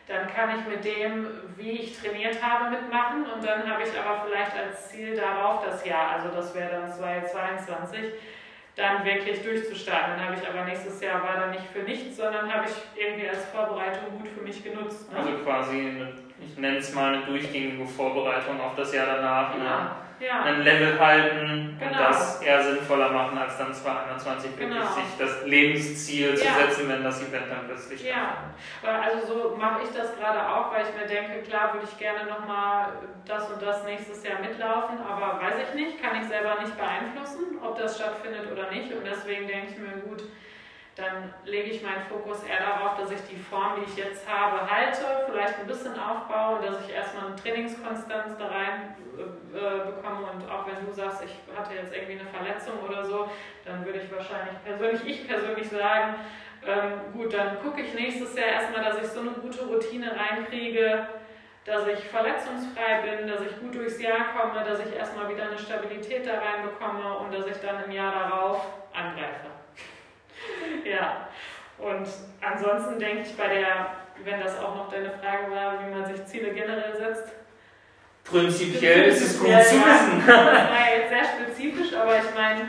dann 0.08 0.26
kann 0.26 0.58
ich 0.58 0.66
mit 0.66 0.84
dem, 0.84 1.28
wie 1.56 1.70
ich 1.72 2.00
trainiert 2.00 2.42
habe, 2.42 2.70
mitmachen 2.70 3.24
und 3.24 3.44
dann 3.44 3.68
habe 3.70 3.82
ich 3.82 3.90
aber 3.98 4.26
vielleicht 4.26 4.56
als 4.56 4.90
Ziel 4.90 5.16
darauf 5.16 5.64
das 5.64 5.84
Jahr, 5.86 6.10
also 6.10 6.28
das 6.34 6.54
wäre 6.54 6.70
dann 6.72 6.92
2022, 6.92 8.12
dann 8.74 9.04
wirklich 9.04 9.42
durchzustarten. 9.42 10.16
Dann 10.16 10.26
habe 10.26 10.36
ich 10.40 10.48
aber 10.48 10.64
nächstes 10.64 11.00
Jahr 11.00 11.22
war 11.22 11.36
dann 11.40 11.50
nicht 11.50 11.66
für 11.72 11.82
nichts, 11.82 12.16
sondern 12.16 12.52
habe 12.52 12.66
ich 12.66 13.00
irgendwie 13.00 13.28
als 13.28 13.44
Vorbereitung 13.46 14.18
gut 14.18 14.28
für 14.28 14.42
mich 14.42 14.64
genutzt. 14.64 15.10
Ne? 15.12 15.18
Also 15.18 15.32
quasi 15.44 15.78
eine 15.78 16.12
ich 16.46 16.58
nenne 16.58 16.78
es 16.78 16.94
mal 16.94 17.14
eine 17.14 17.24
durchgängige 17.24 17.86
Vorbereitung 17.86 18.60
auf 18.60 18.74
das 18.76 18.92
Jahr 18.94 19.06
danach. 19.06 19.56
Ja. 19.56 19.62
Ne? 19.62 19.90
Ja. 20.22 20.42
ein 20.44 20.62
Level 20.62 20.98
halten 21.00 21.76
Genau. 21.78 21.90
und 21.92 21.98
das 22.00 22.40
eher 22.42 22.62
sinnvoller 22.62 23.10
machen, 23.10 23.36
als 23.38 23.58
dann 23.58 23.74
2021 23.74 24.50
wirklich 24.56 24.68
Genau. 24.78 24.92
sich 24.92 25.04
das 25.18 25.44
Lebensziel 25.44 26.36
zu 26.36 26.44
Ja. 26.44 26.52
setzen, 26.54 26.88
wenn 26.88 27.02
das 27.02 27.20
Event 27.26 27.46
dann 27.50 27.66
plötzlich 27.66 28.04
Ja, 28.08 28.36
weil 28.82 28.94
also 28.94 29.26
so 29.26 29.56
mache 29.56 29.80
ich 29.82 29.90
das 29.90 30.16
gerade 30.16 30.38
auch, 30.48 30.72
weil 30.72 30.84
ich 30.84 30.94
mir 31.00 31.06
denke, 31.08 31.42
klar 31.42 31.72
würde 31.74 31.86
ich 31.90 31.98
gerne 31.98 32.24
nochmal 32.30 32.92
das 33.26 33.50
und 33.50 33.60
das 33.62 33.84
nächstes 33.84 34.22
Jahr 34.24 34.38
mitlaufen, 34.40 34.98
aber 35.00 35.40
weiß 35.42 35.54
ich 35.68 35.74
nicht, 35.74 36.02
kann 36.02 36.20
ich 36.20 36.28
selber 36.28 36.60
nicht 36.60 36.76
beeinflussen, 36.76 37.58
ob 37.62 37.78
das 37.78 37.96
stattfindet 37.96 38.50
oder 38.50 38.70
nicht. 38.70 38.92
Und 38.92 39.04
deswegen 39.06 39.46
denke 39.48 39.72
ich 39.72 39.78
mir, 39.78 40.00
gut, 40.02 40.22
dann 40.94 41.32
lege 41.44 41.70
ich 41.70 41.82
meinen 41.82 42.02
Fokus 42.02 42.44
eher 42.44 42.60
darauf, 42.60 42.98
dass 42.98 43.10
ich 43.10 43.20
die 43.30 43.36
Form, 43.36 43.76
die 43.76 43.90
ich 43.90 43.96
jetzt 43.96 44.28
habe, 44.28 44.70
halte, 44.70 45.24
vielleicht 45.26 45.58
ein 45.58 45.66
bisschen 45.66 45.98
aufbaue, 45.98 46.60
dass 46.60 46.84
ich 46.84 46.94
erstmal 46.94 47.26
eine 47.26 47.36
Trainingskonstanz 47.36 48.36
da 48.38 48.46
rein 48.46 48.94
äh, 49.16 49.56
äh, 49.56 49.86
bekomme 49.86 50.26
und 50.32 50.50
auch 50.50 50.66
wenn 50.66 50.84
du 50.84 50.92
sagst, 50.92 51.24
ich 51.24 51.32
hatte 51.56 51.74
jetzt 51.74 51.94
irgendwie 51.94 52.20
eine 52.20 52.28
Verletzung 52.28 52.74
oder 52.86 53.04
so, 53.04 53.30
dann 53.64 53.84
würde 53.86 54.00
ich 54.00 54.12
wahrscheinlich 54.12 54.54
persönlich, 54.64 55.06
ich 55.06 55.26
persönlich 55.26 55.68
sagen, 55.70 56.14
ähm, 56.66 57.12
gut, 57.14 57.32
dann 57.32 57.58
gucke 57.62 57.80
ich 57.80 57.94
nächstes 57.94 58.36
Jahr 58.36 58.48
erstmal, 58.48 58.84
dass 58.84 59.02
ich 59.02 59.08
so 59.08 59.20
eine 59.20 59.30
gute 59.30 59.64
Routine 59.64 60.14
reinkriege, 60.14 61.06
dass 61.64 61.86
ich 61.86 62.00
verletzungsfrei 62.00 63.00
bin, 63.02 63.28
dass 63.28 63.40
ich 63.40 63.58
gut 63.60 63.74
durchs 63.74 64.00
Jahr 64.00 64.34
komme, 64.36 64.62
dass 64.64 64.80
ich 64.80 64.94
erstmal 64.94 65.28
wieder 65.28 65.44
eine 65.44 65.58
Stabilität 65.58 66.26
da 66.26 66.38
reinbekomme 66.38 67.18
und 67.18 67.32
dass 67.32 67.46
ich 67.46 67.56
dann 67.62 67.84
im 67.84 67.92
Jahr 67.92 68.12
darauf 68.12 68.66
angreife. 68.92 69.51
ja, 70.84 71.28
und 71.78 72.06
ansonsten 72.40 72.98
denke 72.98 73.22
ich 73.22 73.36
bei 73.36 73.48
der, 73.48 73.86
wenn 74.24 74.40
das 74.40 74.58
auch 74.58 74.74
noch 74.76 74.90
deine 74.90 75.10
Frage 75.10 75.50
war, 75.50 75.84
wie 75.84 75.90
man 75.94 76.04
sich 76.04 76.24
Ziele 76.26 76.52
generell 76.52 76.96
setzt, 76.96 77.32
Prinzipiell 78.24 79.04
ist 79.08 79.20
es 79.20 79.38
gut 79.38 79.48
Ja, 79.48 79.60
zu 79.62 79.76
ja. 79.76 79.82
wissen. 79.84 80.22
jetzt 80.96 81.08
sehr 81.10 81.24
spezifisch, 81.24 81.92
aber 81.94 82.18
ich 82.18 82.34
meine, 82.34 82.68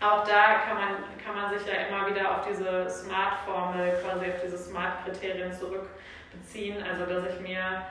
auch 0.00 0.24
da 0.24 0.60
kann 0.66 0.76
man, 0.76 0.88
kann 1.24 1.34
man 1.34 1.58
sich 1.58 1.66
ja 1.66 1.86
immer 1.88 2.08
wieder 2.08 2.30
auf 2.38 2.46
diese 2.48 2.88
Smart-Formel, 2.88 3.98
quasi 4.02 4.26
auf 4.26 4.40
diese 4.44 4.58
Smart-Kriterien 4.58 5.52
zurückbeziehen. 5.52 6.82
Also, 6.82 7.06
dass 7.06 7.34
ich 7.34 7.40
mir, 7.40 7.82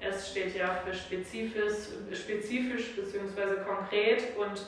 es 0.00 0.30
steht 0.30 0.54
ja 0.56 0.76
für 0.84 0.92
spezifisch, 0.92 1.88
spezifisch 2.12 2.96
bzw. 2.96 3.64
konkret 3.66 4.36
und 4.36 4.66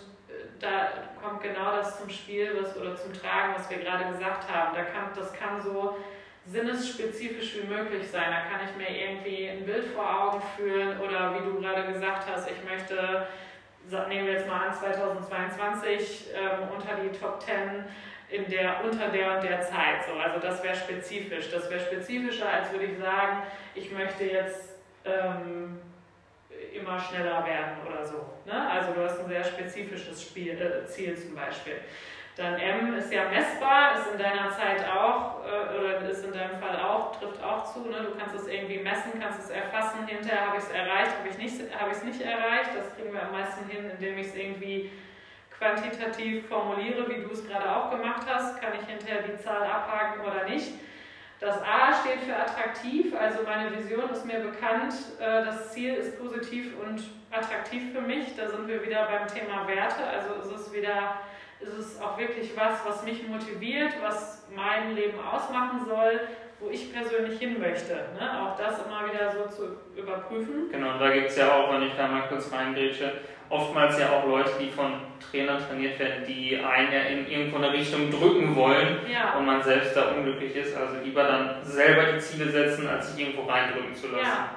da 0.60 0.88
kommt 1.22 1.42
genau 1.42 1.72
das 1.72 1.98
zum 2.00 2.10
Spiel 2.10 2.58
was, 2.60 2.76
oder 2.76 2.96
zum 2.96 3.12
Tragen, 3.12 3.54
was 3.56 3.68
wir 3.70 3.78
gerade 3.78 4.12
gesagt 4.12 4.50
haben. 4.50 4.74
Da 4.74 4.82
kann, 4.82 5.10
das 5.14 5.32
kann 5.32 5.60
so 5.60 5.96
sinnesspezifisch 6.46 7.56
wie 7.56 7.66
möglich 7.66 8.10
sein. 8.10 8.30
Da 8.30 8.40
kann 8.50 8.66
ich 8.68 8.76
mir 8.76 8.96
irgendwie 8.96 9.48
ein 9.48 9.64
Bild 9.64 9.86
vor 9.86 10.22
Augen 10.22 10.42
führen 10.56 11.00
oder 11.00 11.34
wie 11.34 11.44
du 11.44 11.60
gerade 11.60 11.92
gesagt 11.92 12.26
hast, 12.30 12.48
ich 12.50 12.64
möchte, 12.68 13.26
nehmen 14.08 14.26
wir 14.26 14.34
jetzt 14.34 14.48
mal 14.48 14.68
an, 14.68 14.74
2022 14.74 16.28
ähm, 16.34 16.68
unter 16.74 16.94
die 17.02 17.16
Top 17.18 17.42
10 17.42 17.84
in 18.30 18.50
der, 18.50 18.84
unter 18.84 19.08
der 19.08 19.36
und 19.36 19.44
der 19.44 19.62
Zeit. 19.62 20.04
So, 20.06 20.18
also 20.18 20.38
das 20.40 20.62
wäre 20.62 20.76
spezifisch. 20.76 21.50
Das 21.50 21.70
wäre 21.70 21.80
spezifischer, 21.80 22.48
als 22.48 22.70
würde 22.72 22.86
ich 22.86 22.98
sagen, 22.98 23.42
ich 23.74 23.90
möchte 23.90 24.24
jetzt 24.24 24.80
ähm, 25.04 25.78
immer 26.80 26.98
schneller 26.98 27.44
werden 27.44 27.76
oder 27.86 28.04
so. 28.04 28.24
Ne? 28.46 28.70
Also 28.70 28.92
du 28.92 29.04
hast 29.04 29.20
ein 29.20 29.28
sehr 29.28 29.44
spezifisches 29.44 30.22
Spiel, 30.22 30.60
äh, 30.60 30.86
Ziel 30.86 31.16
zum 31.16 31.34
Beispiel. 31.34 31.80
Dann 32.36 32.54
M 32.54 32.94
ist 32.94 33.12
ja 33.12 33.28
messbar, 33.28 33.98
ist 33.98 34.12
in 34.12 34.18
deiner 34.18 34.48
Zeit 34.50 34.88
auch, 34.88 35.44
äh, 35.44 35.76
oder 35.76 36.08
ist 36.08 36.24
in 36.24 36.32
deinem 36.32 36.60
Fall 36.60 36.80
auch, 36.80 37.18
trifft 37.18 37.42
auch 37.42 37.64
zu. 37.64 37.80
Ne? 37.80 37.96
Du 38.04 38.16
kannst 38.16 38.36
es 38.36 38.46
irgendwie 38.46 38.78
messen, 38.78 39.20
kannst 39.20 39.40
es 39.40 39.50
erfassen. 39.50 40.06
Hinterher 40.06 40.46
habe 40.46 40.56
ich 40.56 40.62
es 40.62 40.70
erreicht, 40.70 41.18
habe 41.18 41.28
ich 41.28 41.38
nicht, 41.38 41.76
habe 41.76 41.90
ich 41.90 41.96
es 41.96 42.04
nicht 42.04 42.20
erreicht. 42.20 42.70
Das 42.76 42.94
kriegen 42.94 43.12
wir 43.12 43.22
am 43.22 43.32
meisten 43.32 43.68
hin, 43.68 43.90
indem 43.90 44.18
ich 44.18 44.28
es 44.28 44.36
irgendwie 44.36 44.92
quantitativ 45.58 46.46
formuliere, 46.46 47.08
wie 47.08 47.22
du 47.22 47.32
es 47.32 47.44
gerade 47.44 47.74
auch 47.74 47.90
gemacht 47.90 48.26
hast. 48.28 48.60
Kann 48.62 48.72
ich 48.80 48.86
hinterher 48.86 49.22
die 49.22 49.36
Zahl 49.42 49.64
abhaken 49.64 50.20
oder 50.20 50.44
nicht? 50.44 50.74
Das 51.40 51.62
A 51.62 51.94
steht 51.94 52.20
für 52.22 52.34
attraktiv, 52.34 53.14
also 53.14 53.44
meine 53.44 53.76
Vision 53.76 54.10
ist 54.10 54.24
mir 54.24 54.40
bekannt, 54.40 54.92
äh, 55.20 55.44
das 55.44 55.72
Ziel 55.72 55.94
ist 55.94 56.18
positiv 56.20 56.72
und 56.84 57.04
attraktiv 57.30 57.92
für 57.92 58.00
mich. 58.00 58.34
Da 58.36 58.48
sind 58.48 58.66
wir 58.66 58.84
wieder 58.84 59.06
beim 59.06 59.28
Thema 59.28 59.66
Werte, 59.68 60.04
also 60.04 60.34
ist 60.42 60.60
es 60.60 60.72
wieder, 60.72 61.20
ist 61.60 61.74
es 61.74 62.00
auch 62.00 62.18
wirklich 62.18 62.56
was, 62.56 62.84
was 62.84 63.04
mich 63.04 63.26
motiviert, 63.28 63.92
was 64.02 64.48
mein 64.52 64.96
Leben 64.96 65.20
ausmachen 65.20 65.84
soll, 65.86 66.20
wo 66.60 66.70
ich 66.70 66.92
persönlich 66.92 67.38
hin 67.38 67.60
möchte. 67.60 67.94
Ne? 68.18 68.42
Auch 68.42 68.56
das 68.56 68.84
immer 68.84 69.06
wieder 69.10 69.30
so 69.30 69.46
zu 69.48 69.76
überprüfen. 69.96 70.70
Genau, 70.70 70.92
und 70.94 71.00
da 71.00 71.10
gibt 71.10 71.28
es 71.28 71.36
ja 71.36 71.52
auch, 71.52 71.72
wenn 71.72 71.82
ich 71.82 71.94
da 71.96 72.08
mal 72.08 72.22
kurz 72.28 72.52
reingrätsche, 72.52 73.12
oftmals 73.48 73.98
ja 73.98 74.10
auch 74.10 74.26
Leute, 74.26 74.50
die 74.60 74.70
von 74.70 75.00
Trainern 75.30 75.62
trainiert 75.66 75.98
werden, 75.98 76.24
die 76.26 76.56
einen 76.56 76.92
ja 76.92 77.00
in 77.02 77.26
irgendwo 77.28 77.56
eine 77.56 77.72
Richtung 77.72 78.10
drücken 78.10 78.54
wollen 78.56 78.98
Ja, 79.10 79.38
und 79.38 79.46
man 79.46 79.62
selbst 79.62 79.96
da 79.96 80.10
unglücklich 80.12 80.54
ist. 80.56 80.76
Also 80.76 80.96
lieber 81.02 81.24
dann 81.24 81.64
selber 81.64 82.12
die 82.12 82.18
Ziele 82.18 82.50
setzen, 82.50 82.88
als 82.88 83.14
sich 83.14 83.26
irgendwo 83.26 83.50
reindrücken 83.50 83.94
zu 83.94 84.08
lassen. 84.08 84.24
Ja. 84.24 84.50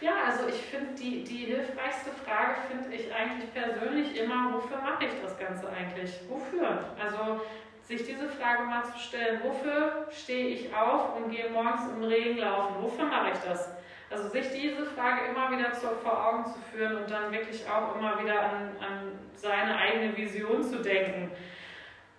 Ja, 0.00 0.14
also 0.26 0.48
ich 0.48 0.60
finde, 0.60 0.94
die, 0.98 1.22
die 1.22 1.46
hilfreichste 1.46 2.10
Frage 2.26 2.56
finde 2.68 2.94
ich 2.94 3.12
eigentlich 3.14 3.52
persönlich 3.54 4.20
immer, 4.20 4.52
wofür 4.52 4.78
mache 4.78 5.04
ich 5.04 5.12
das 5.22 5.38
Ganze 5.38 5.68
eigentlich? 5.68 6.10
Wofür? 6.28 6.84
Also 7.00 7.40
sich 7.82 8.04
diese 8.04 8.28
Frage 8.28 8.64
mal 8.64 8.84
zu 8.84 8.98
stellen, 8.98 9.40
wofür 9.42 10.06
stehe 10.10 10.48
ich 10.48 10.74
auf 10.74 11.16
und 11.16 11.30
gehe 11.30 11.50
morgens 11.50 11.82
im 11.94 12.04
Regen 12.04 12.38
laufen? 12.38 12.76
Wofür 12.80 13.06
mache 13.06 13.30
ich 13.32 13.38
das? 13.40 13.70
Also 14.10 14.28
sich 14.28 14.50
diese 14.52 14.84
Frage 14.84 15.30
immer 15.30 15.50
wieder 15.50 15.72
vor 15.72 16.26
Augen 16.26 16.44
zu 16.44 16.60
führen 16.70 16.98
und 16.98 17.10
dann 17.10 17.32
wirklich 17.32 17.64
auch 17.68 17.96
immer 17.96 18.22
wieder 18.22 18.40
an, 18.42 18.76
an 18.78 19.18
seine 19.34 19.76
eigene 19.76 20.14
Vision 20.16 20.62
zu 20.62 20.82
denken, 20.82 21.32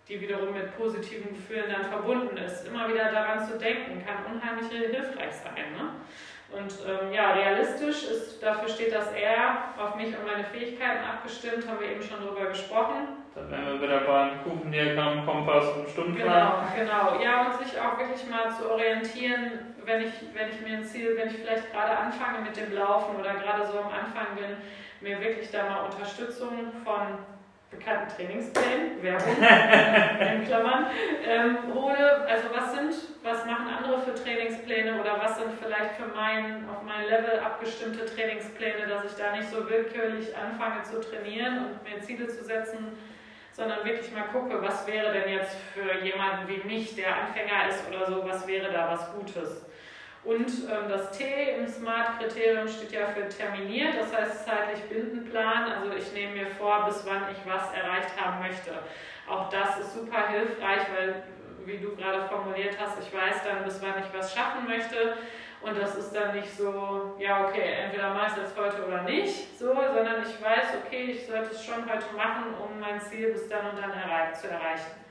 die 0.10 0.20
wiederum 0.20 0.54
mit 0.54 0.76
positiven 0.76 1.30
Gefühlen 1.34 1.72
dann 1.72 1.86
verbunden 1.86 2.36
ist. 2.38 2.68
Immer 2.68 2.90
wieder 2.90 3.12
daran 3.12 3.48
zu 3.48 3.58
denken, 3.58 4.04
kann 4.04 4.34
unheimlich 4.34 4.70
hilfreich 4.70 5.34
sein. 5.34 5.72
Ne? 5.74 5.92
Und 6.56 6.72
ähm, 6.88 7.12
ja, 7.12 7.32
realistisch 7.34 8.04
ist, 8.04 8.42
dafür 8.42 8.70
steht 8.70 8.94
das 8.94 9.12
R 9.12 9.74
auf 9.78 9.96
mich 9.96 10.08
und 10.08 10.26
meine 10.26 10.44
Fähigkeiten 10.44 11.04
abgestimmt, 11.04 11.68
haben 11.68 11.80
wir 11.80 11.90
eben 11.90 12.02
schon 12.04 12.20
drüber 12.20 12.46
gesprochen. 12.46 13.08
Da 13.34 13.50
wären 13.50 13.66
wir 13.66 13.82
wieder 13.82 14.02
beim 14.02 14.44
Kuchendiagramm, 14.44 15.26
Kompass 15.26 15.68
und 15.76 15.90
Stundenplan. 15.90 16.70
Genau, 16.76 17.16
genau. 17.16 17.24
Ja, 17.24 17.48
und 17.48 17.66
sich 17.66 17.80
auch 17.80 17.98
wirklich 17.98 18.30
mal 18.30 18.52
zu 18.52 18.72
orientieren, 18.72 19.74
wenn 19.84 20.02
ich, 20.02 20.14
wenn 20.34 20.50
ich 20.50 20.62
mir 20.62 20.78
ein 20.78 20.86
Ziel, 20.86 21.18
wenn 21.18 21.30
ich 21.30 21.38
vielleicht 21.38 21.72
gerade 21.72 21.98
anfange 21.98 22.42
mit 22.42 22.56
dem 22.56 22.74
Laufen 22.74 23.16
oder 23.16 23.34
gerade 23.34 23.66
so 23.66 23.80
am 23.80 23.90
Anfang 23.90 24.36
bin, 24.36 24.58
mir 25.02 25.20
wirklich 25.20 25.50
da 25.52 25.64
mal 25.64 25.86
Unterstützung 25.86 26.72
von 26.86 27.18
bekannten 27.78 28.16
Trainingsplänen, 28.16 29.02
Werbung, 29.02 29.36
in 29.40 30.46
Klammern, 30.46 30.88
ähm, 31.26 31.58
hole. 31.74 32.26
Also 32.28 32.48
was 32.54 32.74
sind, 32.74 32.94
was 33.24 33.46
machen 33.46 33.68
andere 33.68 34.02
für 34.02 34.14
Trainingspläne 34.14 35.00
oder 35.00 35.20
was 35.20 35.38
sind 35.38 35.52
vielleicht 35.62 35.96
für 35.96 36.08
mein, 36.16 36.68
auf 36.70 36.84
mein 36.84 37.08
Level 37.08 37.40
abgestimmte 37.40 38.06
Trainingspläne, 38.06 38.88
dass 38.88 39.06
ich 39.06 39.18
da 39.18 39.36
nicht 39.36 39.50
so 39.50 39.70
willkürlich 39.70 40.36
anfange 40.36 40.84
zu 40.84 41.02
trainieren 41.02 41.66
und 41.66 41.84
mir 41.84 42.02
Ziele 42.02 42.28
zu 42.28 42.44
setzen, 42.44 42.98
sondern 43.52 43.86
wirklich 43.86 44.12
mal 44.12 44.24
gucke, 44.32 44.62
was 44.62 44.88
wäre 44.88 45.14
denn 45.14 45.30
jetzt 45.30 45.56
für 45.74 46.04
jemanden 46.04 46.48
wie 46.48 46.68
mich, 46.68 46.96
der 46.96 47.16
Anfänger 47.16 47.70
ist 47.70 47.84
oder 47.88 48.08
so, 48.08 48.28
was 48.28 48.48
wäre 48.48 48.72
da 48.72 48.92
was 48.92 49.14
Gutes. 49.14 49.66
Und 50.24 50.48
ähm, 50.48 50.88
das 50.88 51.12
T 51.12 51.26
im 51.58 51.68
SMART-Kriterium 51.68 52.68
steht 52.68 52.94
ja 52.94 53.08
für 53.08 53.28
terminiert, 53.28 53.96
das 54.00 54.16
heißt 54.16 54.46
zeitlich 54.46 54.82
Bindenplan. 54.84 55.72
Also 55.74 55.92
ich 55.98 56.14
nehme 56.14 56.34
mir 56.34 56.48
vor, 56.48 56.86
bis 56.86 57.06
wann 57.06 57.24
ich 57.32 57.40
was 57.46 57.74
erreicht 57.74 58.12
haben 58.18 58.40
möchte. 58.40 58.72
Auch 59.28 59.50
das 59.50 59.80
ist 59.80 59.94
super 59.94 60.30
hilfreich, 60.30 60.84
weil, 60.96 61.24
wie 61.66 61.78
du 61.78 61.96
gerade 61.96 62.26
formuliert 62.28 62.78
hast, 62.80 62.98
ich 63.02 63.14
weiß 63.14 63.44
dann, 63.44 63.66
bis 63.66 63.82
wann 63.82 64.02
ich 64.02 64.18
was 64.18 64.34
schaffen 64.34 64.66
möchte. 64.66 65.18
Und 65.62 65.78
das 65.78 65.96
ist 65.96 66.14
dann 66.14 66.36
nicht 66.36 66.58
so, 66.58 67.16
ja, 67.20 67.46
okay, 67.46 67.84
entweder 67.86 68.14
mache 68.14 68.28
ich 68.28 68.34
es 68.34 68.50
jetzt 68.50 68.58
heute 68.58 68.86
oder 68.86 69.04
nicht, 69.04 69.58
so, 69.58 69.68
sondern 69.68 70.22
ich 70.22 70.42
weiß, 70.42 70.76
okay, 70.86 71.12
ich 71.12 71.26
sollte 71.26 71.52
es 71.52 71.66
schon 71.66 71.90
heute 71.90 72.14
machen, 72.16 72.54
um 72.54 72.80
mein 72.82 73.00
Ziel 73.00 73.32
bis 73.32 73.48
dann 73.48 73.70
und 73.70 73.82
dann 73.82 73.92
erreich 73.92 74.34
zu 74.34 74.50
erreichen. 74.50 75.03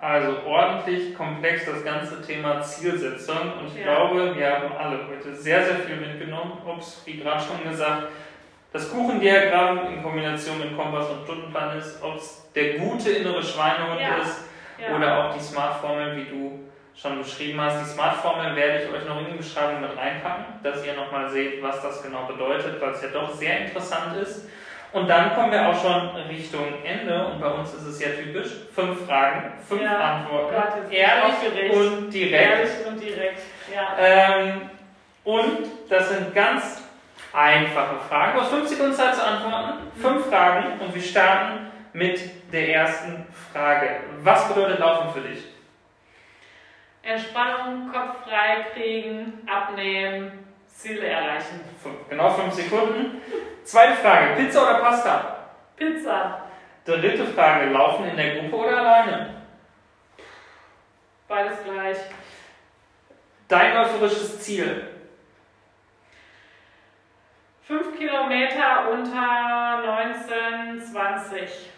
Also 0.00 0.36
ordentlich 0.46 1.16
komplex 1.16 1.64
das 1.66 1.84
ganze 1.84 2.22
Thema 2.22 2.60
Zielsetzung 2.62 3.52
und 3.58 3.66
ich 3.66 3.76
Ja. 3.84 3.94
glaube, 3.94 4.36
wir 4.36 4.48
haben 4.48 4.72
alle 4.78 5.00
heute 5.08 5.34
sehr, 5.34 5.64
sehr 5.64 5.76
viel 5.80 5.96
mitgenommen. 5.96 6.52
Ob 6.64 6.78
es, 6.78 7.02
wie 7.04 7.16
gerade 7.18 7.42
schon 7.42 7.68
gesagt, 7.68 8.04
das 8.72 8.92
Kuchendiagramm 8.92 9.88
in 9.94 10.02
Kombination 10.02 10.58
mit 10.60 10.76
Kompass 10.76 11.08
und 11.10 11.24
Stundenplan 11.24 11.78
ist, 11.78 12.00
ob 12.00 12.14
es 12.16 12.48
der 12.54 12.74
gute 12.74 13.10
innere 13.10 13.42
Schweinehund 13.42 14.00
Ja. 14.00 14.18
ist 14.22 14.44
Ja. 14.78 14.94
oder 14.96 15.24
auch 15.30 15.34
die 15.34 15.40
Smart-Formel, 15.40 16.16
wie 16.16 16.24
du 16.26 16.60
schon 16.94 17.18
beschrieben 17.18 17.60
hast. 17.60 17.80
Die 17.80 17.88
Smart-Formel 17.88 18.54
werde 18.54 18.84
ich 18.84 18.92
euch 18.92 19.04
noch 19.08 19.18
in 19.20 19.32
die 19.32 19.38
Beschreibung 19.38 19.80
mit 19.80 19.96
reinpacken, 19.96 20.44
dass 20.62 20.84
ihr 20.86 20.94
nochmal 20.94 21.28
seht, 21.28 21.60
was 21.60 21.82
das 21.82 22.02
genau 22.04 22.26
bedeutet, 22.26 22.80
weil 22.80 22.90
es 22.90 23.02
ja 23.02 23.08
doch 23.08 23.32
sehr 23.34 23.60
interessant 23.66 24.16
ist. 24.22 24.48
Und 24.92 25.08
dann 25.08 25.34
kommen 25.34 25.52
wir 25.52 25.68
auch 25.68 25.80
schon 25.80 26.08
Richtung 26.28 26.82
Ende 26.82 27.26
und 27.26 27.40
bei 27.40 27.48
uns 27.48 27.74
ist 27.74 27.84
es 27.84 28.00
ja 28.00 28.08
typisch. 28.08 28.48
Fünf 28.74 29.06
Fragen, 29.06 29.52
fünf 29.68 29.82
Ja, 29.82 29.98
Antworten. 29.98 30.54
Gott, 30.54 30.92
ehrlich 30.92 31.72
und 31.72 32.10
direkt. 32.10 32.50
Ehrlich 32.50 32.86
und 32.86 33.00
direkt, 33.00 33.42
ja. 33.74 33.96
Ähm, 33.98 34.70
Und 35.24 35.68
das 35.90 36.08
sind 36.08 36.34
ganz 36.34 36.82
einfache 37.34 37.96
Fragen. 38.08 38.34
Du 38.34 38.40
hast 38.40 38.50
fünf 38.50 38.66
Sekunden 38.68 38.94
Zeit 38.94 39.14
zu 39.14 39.26
antworten. 39.26 39.78
Fünf 40.00 40.26
Fragen 40.26 40.80
und 40.80 40.94
wir 40.94 41.02
starten 41.02 41.66
mit 41.92 42.18
der 42.50 42.74
ersten 42.74 43.26
Frage. 43.52 44.00
Was 44.22 44.48
bedeutet 44.48 44.78
Laufen 44.78 45.10
für 45.12 45.20
dich? 45.28 45.44
Entspannung, 47.02 47.90
Kopf 47.92 48.24
frei 48.24 48.66
kriegen, 48.74 49.46
abnehmen, 49.46 50.47
Ziele 50.78 51.08
erreichen. 51.08 51.60
Genau 52.08 52.30
fünf 52.30 52.54
Sekunden. 52.54 53.20
Zweite 53.64 53.94
Frage, 53.94 54.36
Pizza 54.36 54.62
oder 54.62 54.78
Pasta? 54.78 55.48
Pizza. 55.74 56.42
Dritte 56.84 57.26
Frage, 57.26 57.70
Laufen 57.70 58.08
in 58.08 58.16
der 58.16 58.36
Gruppe 58.36 58.54
oder 58.56 58.78
alleine? 58.78 59.42
Beides 61.26 61.64
gleich. 61.64 61.98
Dein 63.48 63.74
läuferisches 63.74 64.40
Ziel? 64.40 64.86
Fünf 67.66 67.98
Kilometer 67.98 68.88
unter 68.92 69.82
1920. 69.82 71.70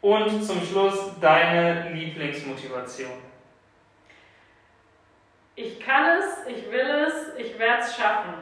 Und 0.00 0.42
zum 0.44 0.60
Schluss 0.62 1.12
deine 1.20 1.90
Lieblingsmotivation. 1.90 3.27
Ich 5.60 5.80
kann 5.80 6.04
es, 6.20 6.46
ich 6.46 6.70
will 6.70 6.88
es, 7.08 7.36
ich 7.36 7.58
werde 7.58 7.82
es 7.82 7.96
schaffen. 7.96 8.32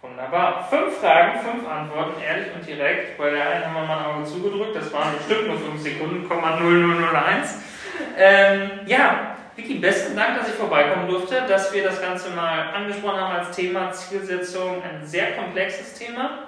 Wunderbar. 0.00 0.66
Fünf 0.70 1.00
Fragen, 1.00 1.38
fünf 1.40 1.68
Antworten, 1.68 2.18
ehrlich 2.22 2.46
und 2.54 2.66
direkt. 2.66 3.18
Bei 3.18 3.28
der 3.28 3.46
einen 3.46 3.66
haben 3.66 3.74
wir 3.74 3.82
mal 3.82 3.98
ein 3.98 4.04
Auge 4.06 4.24
zugedrückt, 4.24 4.74
das 4.74 4.90
waren 4.90 5.18
bestimmt 5.18 5.48
nur 5.48 5.58
fünf 5.58 5.82
Sekunden, 5.82 6.26
0001. 6.26 7.60
Ähm, 8.16 8.70
ja, 8.86 9.36
Vicky, 9.54 9.74
besten 9.74 10.16
Dank, 10.16 10.38
dass 10.38 10.48
ich 10.48 10.54
vorbeikommen 10.54 11.10
durfte, 11.10 11.42
dass 11.46 11.74
wir 11.74 11.84
das 11.84 12.00
Ganze 12.00 12.30
mal 12.30 12.70
angesprochen 12.72 13.20
haben 13.20 13.36
als 13.36 13.54
Thema 13.54 13.92
Zielsetzung. 13.92 14.82
Ein 14.82 15.06
sehr 15.06 15.32
komplexes 15.32 15.92
Thema. 15.92 16.44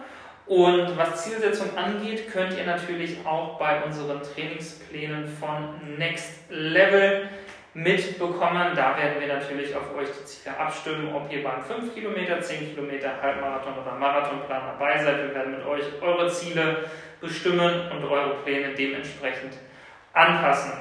Und 0.47 0.97
was 0.97 1.25
Zielsetzung 1.25 1.77
angeht, 1.77 2.33
könnt 2.33 2.57
ihr 2.57 2.64
natürlich 2.64 3.18
auch 3.27 3.59
bei 3.59 3.83
unseren 3.83 4.23
Trainingsplänen 4.23 5.29
von 5.29 5.99
Next 5.99 6.49
Level 6.49 7.29
mitbekommen. 7.79 8.73
Da 8.75 8.97
werden 8.97 9.21
wir 9.21 9.29
natürlich 9.29 9.75
auf 9.75 9.95
euch 9.97 10.09
die 10.09 10.25
Ziele 10.25 10.59
abstimmen, 10.59 11.14
ob 11.14 11.33
ihr 11.33 11.45
beim 11.45 11.62
5 11.62 11.95
Kilometer, 11.95 12.41
10 12.41 12.75
Kilometer, 12.75 13.11
Halbmarathon 13.23 13.75
oder 13.81 13.95
Marathonplan 13.95 14.62
dabei 14.73 14.99
seid. 14.99 15.19
Wir 15.19 15.35
werden 15.35 15.53
mit 15.53 15.64
euch 15.64 15.85
eure 16.01 16.29
Ziele 16.29 16.85
bestimmen 17.21 17.91
und 17.91 18.05
eure 18.05 18.35
Pläne 18.45 18.75
dementsprechend 18.75 19.55
anpassen. 20.12 20.73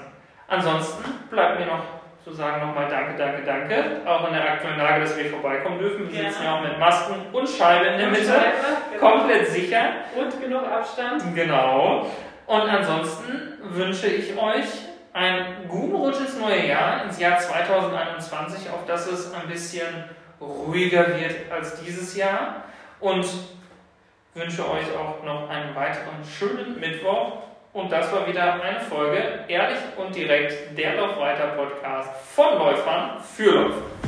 Ansonsten 0.47 1.03
bleibt 1.29 1.59
mir 1.59 1.67
noch 1.67 1.83
zu 2.23 2.33
sagen 2.33 2.65
nochmal 2.65 2.89
Danke, 2.89 3.15
danke, 3.17 3.43
danke. 3.43 4.01
Auch 4.05 4.27
in 4.27 4.33
der 4.33 4.53
aktuellen 4.53 4.77
Lage, 4.77 5.01
dass 5.01 5.17
wir 5.17 5.25
vorbeikommen 5.25 5.79
dürfen. 5.79 6.11
Wir 6.11 6.29
sitzen 6.29 6.43
ja 6.43 6.57
auch 6.57 6.61
mit 6.61 6.77
Masken 6.79 7.15
und 7.31 7.47
Scheibe 7.47 7.85
in 7.85 7.97
der 7.99 8.07
Mitte. 8.07 8.25
Scheibe, 8.25 8.55
genau. 8.91 9.11
Komplett 9.11 9.47
sicher. 9.47 9.83
Und 10.15 10.41
genug 10.41 10.63
Abstand. 10.67 11.23
Genau. 11.35 12.07
Und 12.47 12.61
ansonsten 12.61 13.59
wünsche 13.61 14.07
ich 14.07 14.37
euch 14.37 14.86
Rutsch 16.07 16.19
ins 16.19 16.37
neue 16.37 16.67
Jahr, 16.67 17.03
ins 17.03 17.19
Jahr 17.19 17.37
2021, 17.39 18.69
auf 18.69 18.85
dass 18.85 19.07
es 19.07 19.33
ein 19.33 19.47
bisschen 19.47 19.87
ruhiger 20.39 21.07
wird 21.19 21.51
als 21.51 21.81
dieses 21.81 22.15
Jahr. 22.15 22.63
Und 22.99 23.25
wünsche 24.33 24.69
euch 24.69 24.85
auch 24.95 25.23
noch 25.23 25.49
einen 25.49 25.75
weiteren 25.75 26.23
schönen 26.23 26.79
Mittwoch 26.79 27.39
und 27.73 27.91
das 27.91 28.11
war 28.11 28.27
wieder 28.27 28.61
eine 28.61 28.79
Folge 28.79 29.45
Ehrlich 29.47 29.79
und 29.97 30.15
direkt 30.15 30.77
der 30.77 30.95
Laufweiter 30.95 31.47
Podcast 31.49 32.09
von 32.33 32.57
Läufern 32.57 33.19
für 33.21 33.51
Läufer. 33.51 34.06